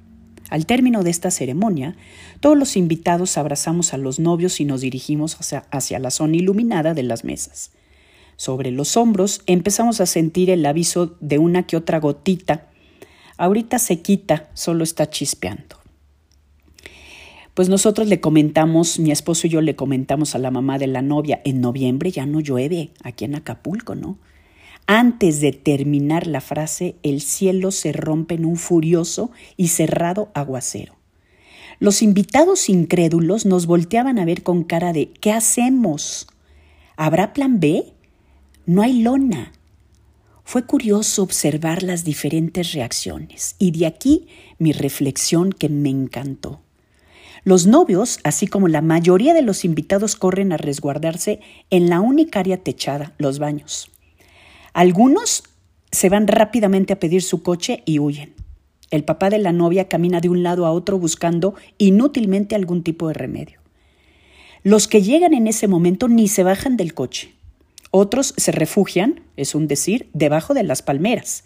Al 0.48 0.64
término 0.64 1.02
de 1.02 1.10
esta 1.10 1.30
ceremonia, 1.30 1.96
todos 2.40 2.56
los 2.56 2.76
invitados 2.76 3.36
abrazamos 3.36 3.92
a 3.92 3.98
los 3.98 4.18
novios 4.18 4.60
y 4.60 4.64
nos 4.64 4.80
dirigimos 4.80 5.36
hacia, 5.70 5.98
la 5.98 6.10
zona 6.10 6.36
iluminada 6.36 6.94
de 6.94 7.02
las 7.02 7.24
mesas 7.24 7.72
sobre 8.38 8.70
los 8.70 8.96
hombros, 8.96 9.42
empezamos 9.46 10.00
a 10.00 10.06
sentir 10.06 10.48
el 10.48 10.64
aviso 10.64 11.16
de 11.20 11.38
una 11.38 11.64
que 11.64 11.76
otra 11.76 11.98
gotita. 11.98 12.68
Ahorita 13.36 13.80
se 13.80 14.00
quita, 14.00 14.48
solo 14.54 14.84
está 14.84 15.10
chispeando. 15.10 15.76
Pues 17.52 17.68
nosotros 17.68 18.06
le 18.06 18.20
comentamos, 18.20 19.00
mi 19.00 19.10
esposo 19.10 19.48
y 19.48 19.50
yo 19.50 19.60
le 19.60 19.74
comentamos 19.74 20.36
a 20.36 20.38
la 20.38 20.52
mamá 20.52 20.78
de 20.78 20.86
la 20.86 21.02
novia, 21.02 21.42
en 21.44 21.60
noviembre 21.60 22.12
ya 22.12 22.26
no 22.26 22.38
llueve 22.38 22.92
aquí 23.02 23.24
en 23.24 23.34
Acapulco, 23.34 23.96
¿no? 23.96 24.18
Antes 24.90 25.42
de 25.42 25.52
terminar 25.52 26.26
la 26.26 26.40
frase, 26.40 26.96
el 27.02 27.20
cielo 27.20 27.72
se 27.72 27.92
rompe 27.92 28.36
en 28.36 28.46
un 28.46 28.56
furioso 28.56 29.30
y 29.58 29.68
cerrado 29.68 30.30
aguacero. 30.32 30.94
Los 31.78 32.00
invitados 32.00 32.70
incrédulos 32.70 33.44
nos 33.44 33.66
volteaban 33.66 34.18
a 34.18 34.24
ver 34.24 34.42
con 34.42 34.64
cara 34.64 34.94
de 34.94 35.10
¿qué 35.20 35.30
hacemos? 35.30 36.26
¿Habrá 36.96 37.34
plan 37.34 37.60
B? 37.60 37.92
No 38.64 38.80
hay 38.80 39.02
lona. 39.02 39.52
Fue 40.42 40.64
curioso 40.64 41.22
observar 41.22 41.82
las 41.82 42.02
diferentes 42.02 42.72
reacciones 42.72 43.56
y 43.58 43.72
de 43.72 43.84
aquí 43.84 44.26
mi 44.58 44.72
reflexión 44.72 45.52
que 45.52 45.68
me 45.68 45.90
encantó. 45.90 46.62
Los 47.44 47.66
novios, 47.66 48.20
así 48.24 48.46
como 48.46 48.68
la 48.68 48.80
mayoría 48.80 49.34
de 49.34 49.42
los 49.42 49.66
invitados, 49.66 50.16
corren 50.16 50.50
a 50.54 50.56
resguardarse 50.56 51.40
en 51.68 51.90
la 51.90 52.00
única 52.00 52.40
área 52.40 52.56
techada, 52.56 53.12
los 53.18 53.38
baños. 53.38 53.90
Algunos 54.78 55.42
se 55.90 56.08
van 56.08 56.28
rápidamente 56.28 56.92
a 56.92 57.00
pedir 57.00 57.22
su 57.22 57.42
coche 57.42 57.82
y 57.84 57.98
huyen. 57.98 58.36
El 58.92 59.02
papá 59.02 59.28
de 59.28 59.38
la 59.38 59.50
novia 59.50 59.88
camina 59.88 60.20
de 60.20 60.28
un 60.28 60.44
lado 60.44 60.66
a 60.66 60.70
otro 60.70 61.00
buscando 61.00 61.56
inútilmente 61.78 62.54
algún 62.54 62.84
tipo 62.84 63.08
de 63.08 63.14
remedio. 63.14 63.58
Los 64.62 64.86
que 64.86 65.02
llegan 65.02 65.34
en 65.34 65.48
ese 65.48 65.66
momento 65.66 66.06
ni 66.06 66.28
se 66.28 66.44
bajan 66.44 66.76
del 66.76 66.94
coche. 66.94 67.34
Otros 67.90 68.34
se 68.36 68.52
refugian, 68.52 69.22
es 69.36 69.56
un 69.56 69.66
decir, 69.66 70.10
debajo 70.12 70.54
de 70.54 70.62
las 70.62 70.80
palmeras. 70.80 71.42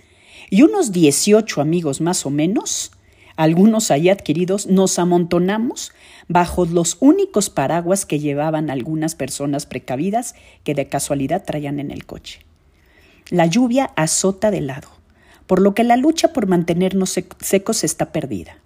Y 0.51 0.61
unos 0.61 0.93
18 0.93 1.63
amigos 1.63 2.03
más 2.03 2.27
o 2.27 2.31
menos 2.31 2.93
algunos 3.37 3.91
ahí 3.91 4.11
adquiridos, 4.11 4.67
nos 4.67 4.99
amontonamos 4.99 5.93
bajo 6.29 6.67
los 6.67 6.99
únicos 7.01 7.49
paraguas 7.49 8.05
que 8.05 8.19
llevaban 8.19 8.69
algunas 8.69 9.15
personas 9.15 9.65
precavidas 9.65 10.35
que 10.65 10.75
de 10.75 10.89
casualidad 10.89 11.45
traían 11.47 11.81
en 11.81 11.91
el 11.93 12.05
coche. 12.05 12.41
La 13.33 13.47
lluvia 13.47 13.93
azota 13.97 14.51
de 14.51 14.61
lado, 14.61 14.89
por 15.47 15.63
lo 15.63 15.73
que 15.73 15.85
la 15.85 15.97
lucha 15.97 16.35
por 16.35 16.47
mantenernos 16.47 17.19
secos 17.41 17.83
está 17.83 18.13
perdida. 18.13 18.59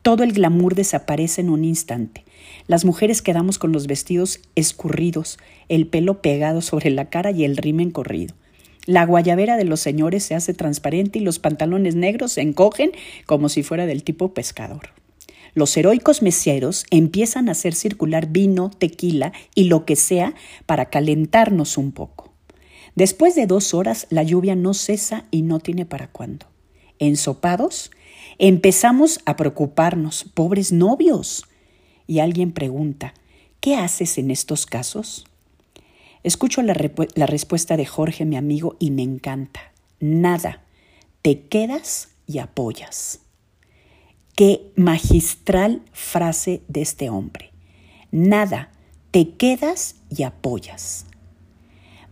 Todo 0.00 0.22
el 0.22 0.32
glamour 0.32 0.74
desaparece 0.74 1.42
en 1.42 1.50
un 1.50 1.62
instante. 1.62 2.24
Las 2.66 2.86
mujeres 2.86 3.20
quedamos 3.20 3.58
con 3.58 3.70
los 3.70 3.86
vestidos 3.86 4.40
escurridos, 4.54 5.36
el 5.68 5.86
pelo 5.86 6.22
pegado 6.22 6.62
sobre 6.62 6.88
la 6.88 7.10
cara 7.10 7.32
y 7.32 7.44
el 7.44 7.58
rimen 7.58 7.90
corrido. 7.90 8.34
La 8.86 9.04
guayabera 9.04 9.58
de 9.58 9.64
los 9.64 9.80
señores 9.80 10.24
se 10.24 10.34
hace 10.34 10.54
transparente 10.54 11.18
y 11.18 11.22
los 11.22 11.38
pantalones 11.38 11.94
negros 11.94 12.32
se 12.32 12.40
encogen 12.40 12.92
como 13.26 13.50
si 13.50 13.62
fuera 13.62 13.84
del 13.84 14.04
tipo 14.04 14.32
pescador. 14.32 14.88
Los 15.52 15.76
heroicos 15.76 16.22
meseros 16.22 16.86
empiezan 16.90 17.50
a 17.50 17.52
hacer 17.52 17.74
circular 17.74 18.28
vino, 18.28 18.70
tequila 18.70 19.34
y 19.54 19.64
lo 19.64 19.84
que 19.84 19.96
sea 19.96 20.32
para 20.64 20.86
calentarnos 20.86 21.76
un 21.76 21.92
poco. 21.92 22.23
Después 22.94 23.34
de 23.34 23.46
dos 23.46 23.74
horas 23.74 24.06
la 24.10 24.22
lluvia 24.22 24.54
no 24.54 24.74
cesa 24.74 25.24
y 25.30 25.42
no 25.42 25.58
tiene 25.58 25.84
para 25.84 26.08
cuándo. 26.08 26.46
Ensopados, 26.98 27.90
empezamos 28.38 29.20
a 29.26 29.36
preocuparnos, 29.36 30.24
pobres 30.34 30.72
novios. 30.72 31.44
Y 32.06 32.20
alguien 32.20 32.52
pregunta, 32.52 33.14
¿qué 33.60 33.76
haces 33.76 34.18
en 34.18 34.30
estos 34.30 34.66
casos? 34.66 35.26
Escucho 36.22 36.62
la, 36.62 36.74
la, 37.14 37.26
respuesta 37.26 37.76
de 37.76 37.84
Jorge, 37.84 38.24
mi 38.24 38.36
amigo, 38.36 38.76
y 38.78 38.90
me 38.90 39.02
encanta. 39.02 39.72
Nada. 40.00 40.62
Te 41.22 41.40
quedas 41.40 42.10
y 42.26 42.38
apoyas. 42.38 43.20
Qué 44.34 44.72
magistral 44.76 45.82
frase 45.92 46.62
de 46.68 46.82
este 46.82 47.10
hombre. 47.10 47.52
Nada. 48.10 48.70
Te 49.10 49.30
quedas 49.30 49.96
y 50.10 50.22
apoyas. 50.22 51.06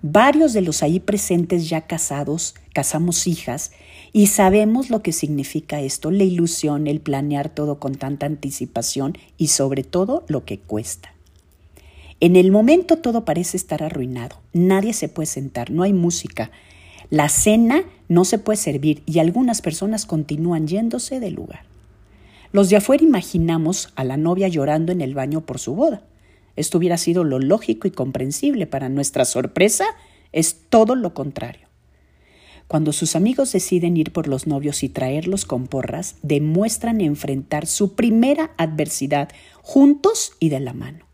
Varios 0.03 0.53
de 0.53 0.63
los 0.63 0.83
ahí 0.83 0.99
presentes 0.99 1.69
ya 1.69 1.83
casados, 1.83 2.57
casamos 2.73 3.29
hijas, 3.29 3.71
y 4.13 4.27
sabemos 4.27 4.91
lo 4.91 5.01
que 5.01 5.13
significa 5.13 5.81
esto, 5.81 6.11
la 6.11 6.25
ilusión, 6.25 6.89
el 6.89 7.01
planear 7.01 7.49
todo 7.49 7.79
con 7.79 7.95
tanta 7.95 8.27
anticipación 8.27 9.17
y 9.39 9.49
sobre 9.49 9.85
todo 9.85 10.25
lo 10.27 10.45
que 10.45 10.59
cuesta. 10.59 11.15
En 12.19 12.37
el 12.37 12.51
momento 12.51 12.99
todo 12.99 13.25
parece 13.25 13.57
estar 13.57 13.83
arruinado, 13.83 14.37
nadie 14.53 14.93
se 14.93 15.09
puede 15.09 15.27
sentar, 15.27 15.71
no 15.71 15.83
hay 15.83 15.93
música, 15.93 16.51
la 17.09 17.29
cena 17.29 17.85
no 18.09 18.25
se 18.25 18.39
puede 18.39 18.57
servir 18.57 19.03
y 19.07 19.19
algunas 19.19 19.63
personas 19.63 20.05
continúan 20.05 20.67
yéndose 20.67 21.21
del 21.21 21.35
lugar. 21.35 21.63
Los 22.53 22.71
de 22.71 22.77
afuera 22.77 23.05
imaginamos 23.05 23.93
a 23.97 24.05
la 24.05 24.17
novia 24.17 24.49
llorando 24.49 24.93
en 24.93 25.01
el 25.01 25.15
baño 25.15 25.41
por 25.41 25.59
su 25.59 25.75
boda. 25.75 26.03
Esto 26.57 26.79
hubiera 26.79 26.99
sido 26.99 27.25
lo 27.25 27.39
lógico 27.39 27.89
y 27.89 27.91
comprensible. 27.91 28.67
Para 28.67 28.89
nuestra 28.89 29.25
sorpresa, 29.25 29.85
es 30.33 30.57
todo 30.69 30.95
lo 30.95 31.15
contrario. 31.15 31.69
Cuando 32.69 32.93
sus 32.93 33.17
amigos 33.17 33.53
deciden 33.53 33.97
ir 33.97 34.13
por 34.13 34.29
los 34.29 34.47
novios 34.47 34.83
y 34.83 34.89
traerlos 34.89 35.45
con 35.45 35.67
porras, 35.67 36.17
demuestran 36.23 37.01
enfrentar 37.01 37.67
su 37.67 37.95
primera 37.95 38.53
adversidad 38.57 39.29
juntos 39.63 40.33
y 40.41 40.49
de 40.49 40.61
la 40.61 40.73
mano. 40.73 41.05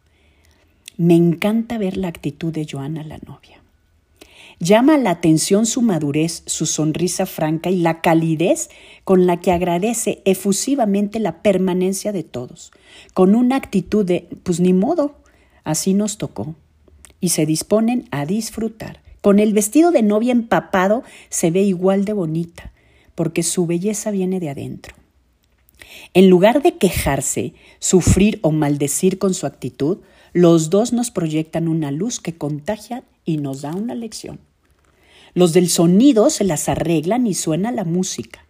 Me 0.97 1.17
encanta 1.17 1.79
ver 1.79 1.97
la 1.97 2.09
actitud 2.09 2.53
de 2.53 2.67
Joana, 2.71 3.03
la 3.03 3.19
novia. 3.19 3.63
Llama 4.61 4.99
la 4.99 5.11
atención 5.11 5.67
su 5.67 5.83
madurez, 5.83 6.43
su 6.47 6.67
sonrisa 6.67 7.27
franca 7.27 7.71
y 7.71 7.77
la 7.77 8.01
calidez 8.01 8.71
con 9.05 9.27
la 9.27 9.41
que 9.41 9.53
agradece 9.53 10.21
efusivamente 10.25 11.21
la 11.21 11.43
permanencia 11.43 12.11
de 12.13 12.25
todos, 12.25 12.73
con 13.15 13.37
una 13.37 13.55
actitud 13.55 14.05
de, 14.05 14.29
pues 14.43 14.59
ni 14.59 14.73
modo, 14.73 15.17
así 15.69 15.93
nos 15.93 16.17
tocó. 16.17 16.55
Y 17.21 17.29
se 17.29 17.45
disponen 17.45 18.09
a 18.11 18.25
disfrutar. 18.25 19.03
Con 19.21 19.39
el 19.39 19.53
vestido 19.53 19.91
de 19.91 20.03
novia 20.03 20.33
empapado 20.33 21.03
se 21.29 21.51
ve 21.51 21.63
igual 21.63 22.07
de 22.07 22.15
bonita, 22.15 22.73
porque 23.15 23.43
su 23.43 23.67
belleza 23.67 24.11
viene 24.11 24.41
de 24.41 24.49
adentro. 24.49 24.95
En 26.15 26.31
lugar 26.31 26.63
de 26.63 26.79
quejarse, 26.79 27.53
sufrir 27.81 28.39
o 28.43 28.51
maldecir 28.51 29.19
con 29.19 29.35
su 29.35 29.47
actitud, 29.47 29.99
los 30.33 30.71
dos 30.71 30.95
nos 30.95 31.11
proyectan 31.11 31.69
una 31.69 31.91
luz 31.91 32.19
que 32.19 32.35
contagia 32.35 33.05
y 33.27 33.37
nos 33.37 33.61
da 33.61 33.75
una 33.75 33.95
lección. 33.95 34.41
Los 35.35 35.53
del 35.53 35.69
sonido 35.69 36.31
se 36.31 36.45
las 36.45 36.71
arreglan 36.71 37.27
y 37.27 37.35
suena 37.35 37.73
la 37.73 37.85
música. 37.85 38.47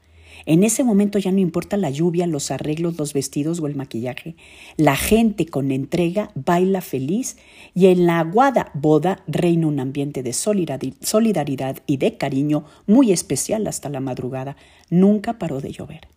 En 0.48 0.64
ese 0.64 0.82
momento 0.82 1.18
ya 1.18 1.30
no 1.30 1.40
importa 1.40 1.76
la 1.76 1.90
lluvia, 1.90 2.26
los 2.26 2.50
arreglos, 2.50 2.96
los 2.96 3.12
vestidos 3.12 3.60
o 3.60 3.66
el 3.66 3.76
maquillaje. 3.76 4.34
La 4.78 4.96
gente 4.96 5.44
con 5.44 5.70
entrega 5.70 6.30
baila 6.34 6.80
feliz 6.80 7.36
y 7.74 7.88
en 7.88 8.06
la 8.06 8.20
aguada 8.20 8.70
boda 8.72 9.22
reina 9.26 9.66
un 9.66 9.78
ambiente 9.78 10.22
de 10.22 10.32
solidaridad 10.32 11.76
y 11.86 11.98
de 11.98 12.16
cariño 12.16 12.64
muy 12.86 13.12
especial 13.12 13.66
hasta 13.66 13.90
la 13.90 14.00
madrugada. 14.00 14.56
Nunca 14.88 15.38
paró 15.38 15.60
de 15.60 15.70
llover. 15.70 16.08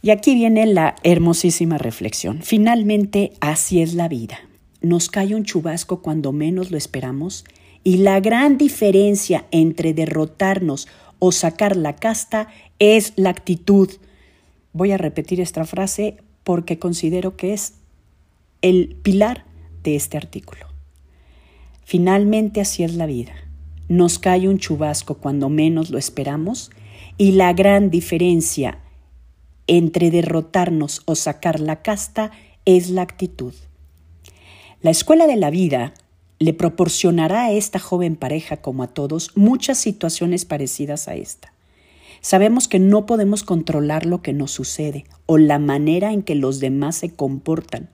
Y 0.00 0.10
aquí 0.10 0.36
viene 0.36 0.64
la 0.66 0.94
hermosísima 1.02 1.78
reflexión. 1.78 2.40
Finalmente, 2.40 3.32
así 3.40 3.82
es 3.82 3.94
la 3.94 4.06
vida. 4.06 4.38
Nos 4.80 5.08
cae 5.08 5.34
un 5.34 5.42
chubasco 5.42 6.02
cuando 6.02 6.30
menos 6.30 6.70
lo 6.70 6.76
esperamos 6.76 7.44
y 7.86 7.98
la 7.98 8.18
gran 8.18 8.58
diferencia 8.58 9.46
entre 9.52 9.94
derrotarnos 9.94 10.88
o 11.18 11.32
sacar 11.32 11.76
la 11.76 11.96
casta 11.96 12.48
es 12.78 13.12
la 13.16 13.30
actitud. 13.30 13.90
Voy 14.72 14.92
a 14.92 14.98
repetir 14.98 15.40
esta 15.40 15.64
frase 15.64 16.18
porque 16.44 16.78
considero 16.78 17.36
que 17.36 17.52
es 17.52 17.74
el 18.62 18.96
pilar 19.02 19.44
de 19.82 19.96
este 19.96 20.16
artículo. 20.16 20.66
Finalmente 21.84 22.60
así 22.60 22.82
es 22.82 22.94
la 22.94 23.06
vida. 23.06 23.32
Nos 23.88 24.18
cae 24.18 24.48
un 24.48 24.58
chubasco 24.58 25.14
cuando 25.14 25.48
menos 25.48 25.90
lo 25.90 25.98
esperamos 25.98 26.70
y 27.16 27.32
la 27.32 27.52
gran 27.52 27.90
diferencia 27.90 28.78
entre 29.66 30.10
derrotarnos 30.10 31.02
o 31.06 31.14
sacar 31.14 31.60
la 31.60 31.82
casta 31.82 32.32
es 32.64 32.90
la 32.90 33.02
actitud. 33.02 33.54
La 34.82 34.90
escuela 34.90 35.26
de 35.26 35.36
la 35.36 35.50
vida 35.50 35.94
le 36.38 36.52
proporcionará 36.52 37.46
a 37.46 37.52
esta 37.52 37.78
joven 37.78 38.16
pareja 38.16 38.58
como 38.58 38.82
a 38.82 38.88
todos 38.88 39.30
muchas 39.34 39.78
situaciones 39.78 40.44
parecidas 40.44 41.08
a 41.08 41.14
esta. 41.14 41.52
Sabemos 42.20 42.68
que 42.68 42.78
no 42.78 43.06
podemos 43.06 43.42
controlar 43.42 44.04
lo 44.04 44.20
que 44.20 44.32
nos 44.32 44.50
sucede 44.50 45.04
o 45.26 45.38
la 45.38 45.58
manera 45.58 46.12
en 46.12 46.22
que 46.22 46.34
los 46.34 46.60
demás 46.60 46.96
se 46.96 47.10
comportan. 47.10 47.88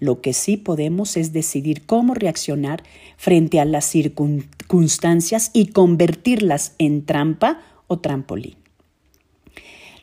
Lo 0.00 0.20
que 0.20 0.32
sí 0.32 0.56
podemos 0.56 1.16
es 1.16 1.32
decidir 1.32 1.86
cómo 1.86 2.14
reaccionar 2.14 2.82
frente 3.16 3.60
a 3.60 3.64
las 3.64 3.86
circunstancias 3.86 5.50
y 5.52 5.68
convertirlas 5.68 6.74
en 6.78 7.06
trampa 7.06 7.60
o 7.86 8.00
trampolín. 8.00 8.63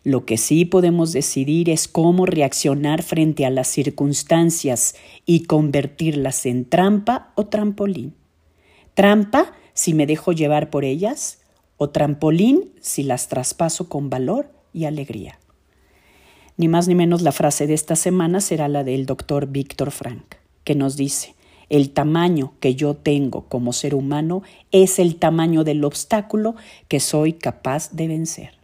Lo 0.03 0.25
que 0.25 0.37
sí 0.37 0.65
podemos 0.65 1.11
decidir 1.11 1.69
es 1.69 1.87
cómo 1.87 2.25
reaccionar 2.25 3.03
frente 3.03 3.45
a 3.45 3.51
las 3.51 3.67
circunstancias 3.67 4.95
y 5.27 5.43
convertirlas 5.43 6.47
en 6.47 6.65
trampa 6.65 7.31
o 7.35 7.45
trampolín. 7.45 8.15
Trampa 8.95 9.53
si 9.73 9.93
me 9.93 10.07
dejo 10.07 10.31
llevar 10.31 10.71
por 10.71 10.85
ellas 10.85 11.41
o 11.77 11.91
trampolín 11.91 12.71
si 12.81 13.03
las 13.03 13.27
traspaso 13.27 13.89
con 13.89 14.09
valor 14.09 14.51
y 14.73 14.85
alegría. 14.85 15.39
Ni 16.57 16.67
más 16.67 16.87
ni 16.87 16.95
menos 16.95 17.21
la 17.21 17.31
frase 17.31 17.67
de 17.67 17.75
esta 17.75 17.95
semana 17.95 18.41
será 18.41 18.67
la 18.67 18.83
del 18.83 19.05
doctor 19.05 19.47
Víctor 19.47 19.91
Frank, 19.91 20.35
que 20.63 20.75
nos 20.75 20.97
dice, 20.97 21.35
el 21.69 21.91
tamaño 21.91 22.53
que 22.59 22.75
yo 22.75 22.95
tengo 22.95 23.45
como 23.47 23.71
ser 23.71 23.95
humano 23.95 24.41
es 24.71 24.99
el 24.99 25.15
tamaño 25.17 25.63
del 25.63 25.83
obstáculo 25.85 26.55
que 26.87 26.99
soy 26.99 27.33
capaz 27.33 27.91
de 27.91 28.07
vencer. 28.07 28.61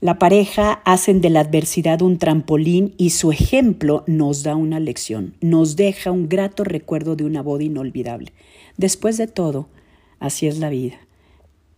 La 0.00 0.18
pareja 0.18 0.80
hacen 0.86 1.20
de 1.20 1.28
la 1.28 1.40
adversidad 1.40 2.00
un 2.00 2.16
trampolín 2.16 2.94
y 2.96 3.10
su 3.10 3.32
ejemplo 3.32 4.02
nos 4.06 4.42
da 4.42 4.56
una 4.56 4.80
lección, 4.80 5.34
nos 5.42 5.76
deja 5.76 6.10
un 6.10 6.26
grato 6.26 6.64
recuerdo 6.64 7.16
de 7.16 7.24
una 7.24 7.42
boda 7.42 7.64
inolvidable. 7.64 8.32
Después 8.78 9.18
de 9.18 9.26
todo, 9.26 9.68
así 10.18 10.46
es 10.46 10.58
la 10.58 10.70
vida. 10.70 10.96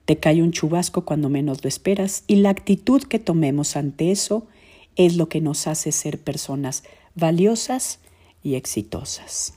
Te 0.04 0.18
cae 0.18 0.40
un 0.40 0.52
chubasco 0.52 1.04
cuando 1.04 1.30
menos 1.30 1.64
lo 1.64 1.68
esperas 1.68 2.22
y 2.28 2.36
la 2.36 2.50
actitud 2.50 3.02
que 3.02 3.18
tomemos 3.18 3.76
ante 3.76 4.12
eso 4.12 4.46
es 4.94 5.16
lo 5.16 5.28
que 5.28 5.40
nos 5.40 5.66
hace 5.66 5.90
ser 5.90 6.20
personas 6.20 6.84
valiosas 7.16 7.98
y 8.44 8.54
exitosas. 8.54 9.54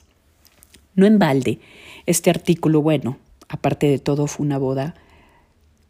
No 0.95 1.05
en 1.05 1.19
balde, 1.19 1.59
este 2.07 2.31
artículo, 2.31 2.81
bueno, 2.81 3.17
aparte 3.47 3.87
de 3.87 3.99
todo 3.99 4.25
fue 4.25 4.43
una 4.43 4.57
boda 4.57 4.95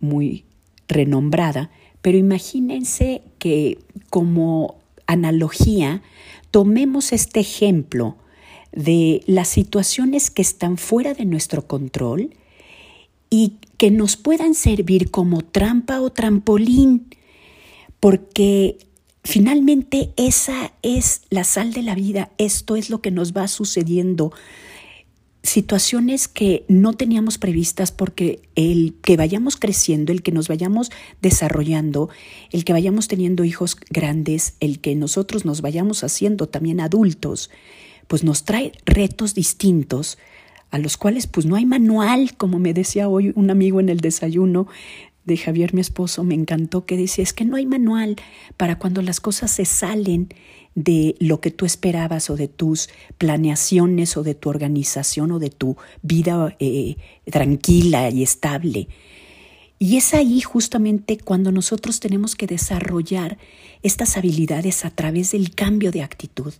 muy 0.01 0.43
renombrada, 0.89 1.71
pero 2.05 2.19
imagínense 2.19 3.23
que 3.39 3.79
como 4.11 4.75
analogía 5.07 6.03
tomemos 6.51 7.11
este 7.11 7.39
ejemplo 7.39 8.15
de 8.71 9.23
las 9.25 9.47
situaciones 9.47 10.29
que 10.29 10.43
están 10.43 10.77
fuera 10.77 11.15
de 11.15 11.25
nuestro 11.25 11.65
control 11.65 12.29
y 13.31 13.53
que 13.77 13.89
nos 13.89 14.17
puedan 14.17 14.53
servir 14.53 15.09
como 15.09 15.41
trampa 15.41 15.99
o 15.99 16.11
trampolín. 16.11 17.07
porque 17.99 18.77
finalmente 19.23 20.11
esa 20.15 20.73
es 20.83 21.23
la 21.31 21.43
sal 21.43 21.73
de 21.73 21.81
la 21.81 21.95
vida, 21.95 22.29
esto 22.37 22.75
es 22.75 22.91
lo 22.91 23.01
que 23.01 23.09
nos 23.09 23.33
va 23.33 23.47
sucediendo 23.47 24.31
situaciones 25.45 26.27
que 26.27 26.65
no 26.67 26.93
teníamos 26.93 27.37
previstas 27.37 27.91
porque 27.91 28.41
el 28.55 28.95
que 29.01 29.17
vayamos 29.17 29.57
creciendo, 29.57 30.11
el 30.11 30.21
que 30.21 30.31
nos 30.31 30.47
vayamos 30.47 30.91
desarrollando, 31.21 32.09
el 32.51 32.65
que 32.65 32.73
vayamos 32.73 33.07
teniendo 33.07 33.43
hijos 33.43 33.77
grandes, 33.89 34.55
el 34.59 34.79
que 34.79 34.95
nosotros 34.95 35.45
nos 35.45 35.61
vayamos 35.61 36.03
haciendo 36.03 36.47
también 36.47 36.79
adultos, 36.79 37.49
pues 38.07 38.23
nos 38.23 38.43
trae 38.43 38.71
retos 38.85 39.35
distintos 39.35 40.17
a 40.71 40.79
los 40.79 40.97
cuales 40.97 41.27
pues 41.27 41.45
no 41.45 41.55
hay 41.55 41.65
manual, 41.65 42.35
como 42.35 42.59
me 42.59 42.73
decía 42.73 43.07
hoy 43.07 43.31
un 43.35 43.49
amigo 43.49 43.79
en 43.79 43.89
el 43.89 43.99
desayuno 43.99 44.67
de 45.25 45.37
Javier, 45.37 45.73
mi 45.73 45.81
esposo, 45.81 46.23
me 46.23 46.35
encantó 46.35 46.85
que 46.85 46.97
decía, 46.97 47.23
es 47.23 47.33
que 47.33 47.45
no 47.45 47.55
hay 47.55 47.65
manual 47.65 48.15
para 48.57 48.77
cuando 48.77 49.01
las 49.01 49.19
cosas 49.19 49.51
se 49.51 49.65
salen 49.65 50.29
de 50.75 51.15
lo 51.19 51.39
que 51.39 51.51
tú 51.51 51.65
esperabas 51.65 52.29
o 52.29 52.35
de 52.35 52.47
tus 52.47 52.89
planeaciones 53.17 54.17
o 54.17 54.23
de 54.23 54.35
tu 54.35 54.49
organización 54.49 55.31
o 55.31 55.39
de 55.39 55.49
tu 55.49 55.77
vida 56.01 56.55
eh, 56.59 56.97
tranquila 57.25 58.09
y 58.09 58.23
estable. 58.23 58.87
Y 59.79 59.97
es 59.97 60.13
ahí 60.13 60.41
justamente 60.41 61.17
cuando 61.17 61.51
nosotros 61.51 61.99
tenemos 61.99 62.35
que 62.35 62.47
desarrollar 62.47 63.37
estas 63.83 64.17
habilidades 64.17 64.85
a 64.85 64.89
través 64.89 65.31
del 65.31 65.53
cambio 65.53 65.91
de 65.91 66.01
actitud, 66.01 66.53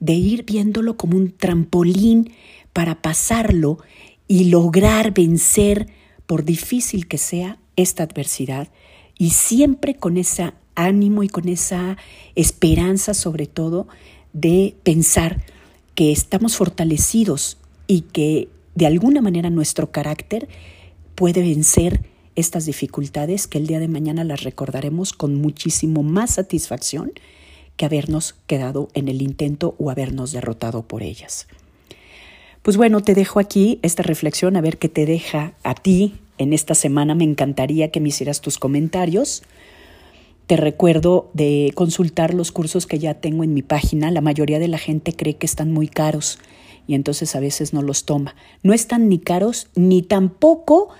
de 0.00 0.12
ir 0.12 0.44
viéndolo 0.44 0.96
como 0.96 1.16
un 1.16 1.32
trampolín 1.32 2.32
para 2.72 3.00
pasarlo 3.00 3.78
y 4.28 4.44
lograr 4.44 5.14
vencer, 5.14 5.88
por 6.26 6.44
difícil 6.44 7.06
que 7.06 7.18
sea, 7.18 7.58
esta 7.76 8.02
adversidad 8.02 8.68
y 9.18 9.30
siempre 9.30 9.94
con 9.94 10.16
esa 10.16 10.54
ánimo 10.74 11.22
y 11.22 11.28
con 11.28 11.48
esa 11.48 11.96
esperanza 12.34 13.14
sobre 13.14 13.46
todo 13.46 13.88
de 14.32 14.76
pensar 14.82 15.42
que 15.94 16.12
estamos 16.12 16.56
fortalecidos 16.56 17.56
y 17.86 18.02
que 18.02 18.48
de 18.74 18.86
alguna 18.86 19.22
manera 19.22 19.50
nuestro 19.50 19.90
carácter 19.90 20.48
puede 21.14 21.40
vencer 21.40 22.04
estas 22.36 22.66
dificultades 22.66 23.46
que 23.46 23.56
el 23.56 23.66
día 23.66 23.80
de 23.80 23.88
mañana 23.88 24.22
las 24.22 24.42
recordaremos 24.44 25.14
con 25.14 25.34
muchísimo 25.34 26.02
más 26.02 26.34
satisfacción 26.34 27.12
que 27.76 27.86
habernos 27.86 28.34
quedado 28.46 28.88
en 28.92 29.08
el 29.08 29.22
intento 29.22 29.74
o 29.78 29.90
habernos 29.90 30.32
derrotado 30.32 30.82
por 30.82 31.02
ellas. 31.02 31.46
Pues 32.62 32.76
bueno, 32.76 33.00
te 33.00 33.14
dejo 33.14 33.40
aquí 33.40 33.78
esta 33.82 34.02
reflexión 34.02 34.56
a 34.56 34.60
ver 34.60 34.76
qué 34.76 34.88
te 34.88 35.06
deja 35.06 35.54
a 35.62 35.74
ti 35.74 36.14
en 36.38 36.52
esta 36.52 36.74
semana. 36.74 37.14
Me 37.14 37.24
encantaría 37.24 37.90
que 37.90 38.00
me 38.00 38.08
hicieras 38.08 38.40
tus 38.40 38.58
comentarios. 38.58 39.42
Te 40.46 40.56
recuerdo 40.56 41.30
de 41.32 41.72
consultar 41.74 42.34
los 42.34 42.52
cursos 42.52 42.86
que 42.86 42.98
ya 42.98 43.14
tengo 43.14 43.44
en 43.44 43.54
mi 43.54 43.62
página. 43.62 44.10
La 44.10 44.20
mayoría 44.20 44.58
de 44.58 44.68
la 44.68 44.78
gente 44.78 45.12
cree 45.12 45.36
que 45.36 45.46
están 45.46 45.72
muy 45.72 45.88
caros 45.88 46.38
y 46.86 46.94
entonces 46.94 47.34
a 47.34 47.40
veces 47.40 47.72
no 47.72 47.82
los 47.82 48.04
toma. 48.04 48.36
No 48.62 48.72
están 48.72 49.08
ni 49.08 49.18
caros 49.18 49.68
ni 49.74 50.02
tampoco 50.02 50.90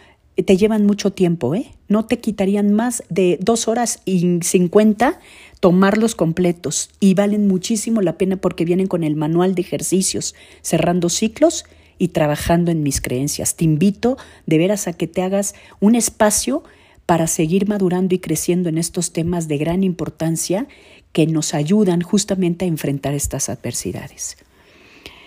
te 0.44 0.57
llevan 0.57 0.85
mucho 0.85 1.12
tiempo, 1.12 1.55
¿eh? 1.55 1.72
No 1.88 2.05
te 2.05 2.18
quitarían 2.18 2.72
más 2.72 3.03
de 3.09 3.38
dos 3.40 3.68
horas 3.68 4.03
y 4.05 4.40
cincuenta 4.42 5.18
tomarlos 5.61 6.14
completos 6.14 6.90
y 7.01 7.14
valen 7.14 7.46
muchísimo 7.46 8.03
la 8.03 8.18
pena 8.18 8.37
porque 8.37 8.64
vienen 8.64 8.87
con 8.87 9.03
el 9.03 9.16
manual 9.16 9.55
de 9.55 9.62
ejercicios, 9.62 10.35
cerrando 10.61 11.09
ciclos 11.09 11.64
y 11.99 12.09
trabajando 12.09 12.71
en 12.71 12.83
mis 12.83 13.01
creencias. 13.01 13.55
Te 13.55 13.65
invito 13.65 14.17
de 14.47 14.59
veras 14.59 14.89
a 14.89 14.93
que 14.93 15.07
te 15.07 15.23
hagas 15.23 15.55
un 15.81 15.95
espacio 15.95 16.63
para 17.07 17.27
seguir 17.27 17.69
madurando 17.69 18.15
y 18.15 18.19
creciendo 18.19 18.69
en 18.69 18.79
estos 18.79 19.13
temas 19.13 19.49
de 19.49 19.59
gran 19.59 19.85
importancia 19.85 20.67
que 21.13 21.27
nos 21.27 21.55
ayudan 21.55 22.03
justamente 22.03 22.65
a 22.65 22.69
enfrentar 22.69 23.15
estas 23.15 23.49
adversidades. 23.49 24.37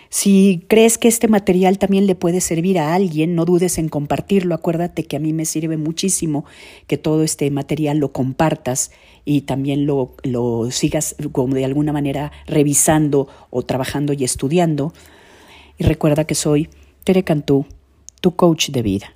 Si 0.09 0.65
crees 0.67 0.97
que 0.97 1.07
este 1.07 1.27
material 1.27 1.77
también 1.77 2.07
le 2.07 2.15
puede 2.15 2.41
servir 2.41 2.79
a 2.79 2.95
alguien, 2.95 3.35
no 3.35 3.45
dudes 3.45 3.77
en 3.77 3.89
compartirlo. 3.89 4.55
Acuérdate 4.55 5.03
que 5.03 5.15
a 5.15 5.19
mí 5.19 5.33
me 5.33 5.45
sirve 5.45 5.77
muchísimo 5.77 6.45
que 6.87 6.97
todo 6.97 7.23
este 7.23 7.49
material 7.51 7.99
lo 7.99 8.11
compartas 8.11 8.91
y 9.23 9.41
también 9.41 9.85
lo, 9.85 10.15
lo 10.23 10.71
sigas 10.71 11.15
como 11.31 11.53
de 11.53 11.65
alguna 11.65 11.93
manera 11.93 12.31
revisando 12.47 13.27
o 13.51 13.61
trabajando 13.63 14.13
y 14.13 14.23
estudiando. 14.23 14.93
Y 15.79 15.85
recuerda 15.85 16.25
que 16.25 16.35
soy 16.35 16.69
Tere 17.05 17.23
Cantú, 17.23 17.65
tu 18.21 18.35
coach 18.35 18.69
de 18.69 18.83
vida. 18.83 19.13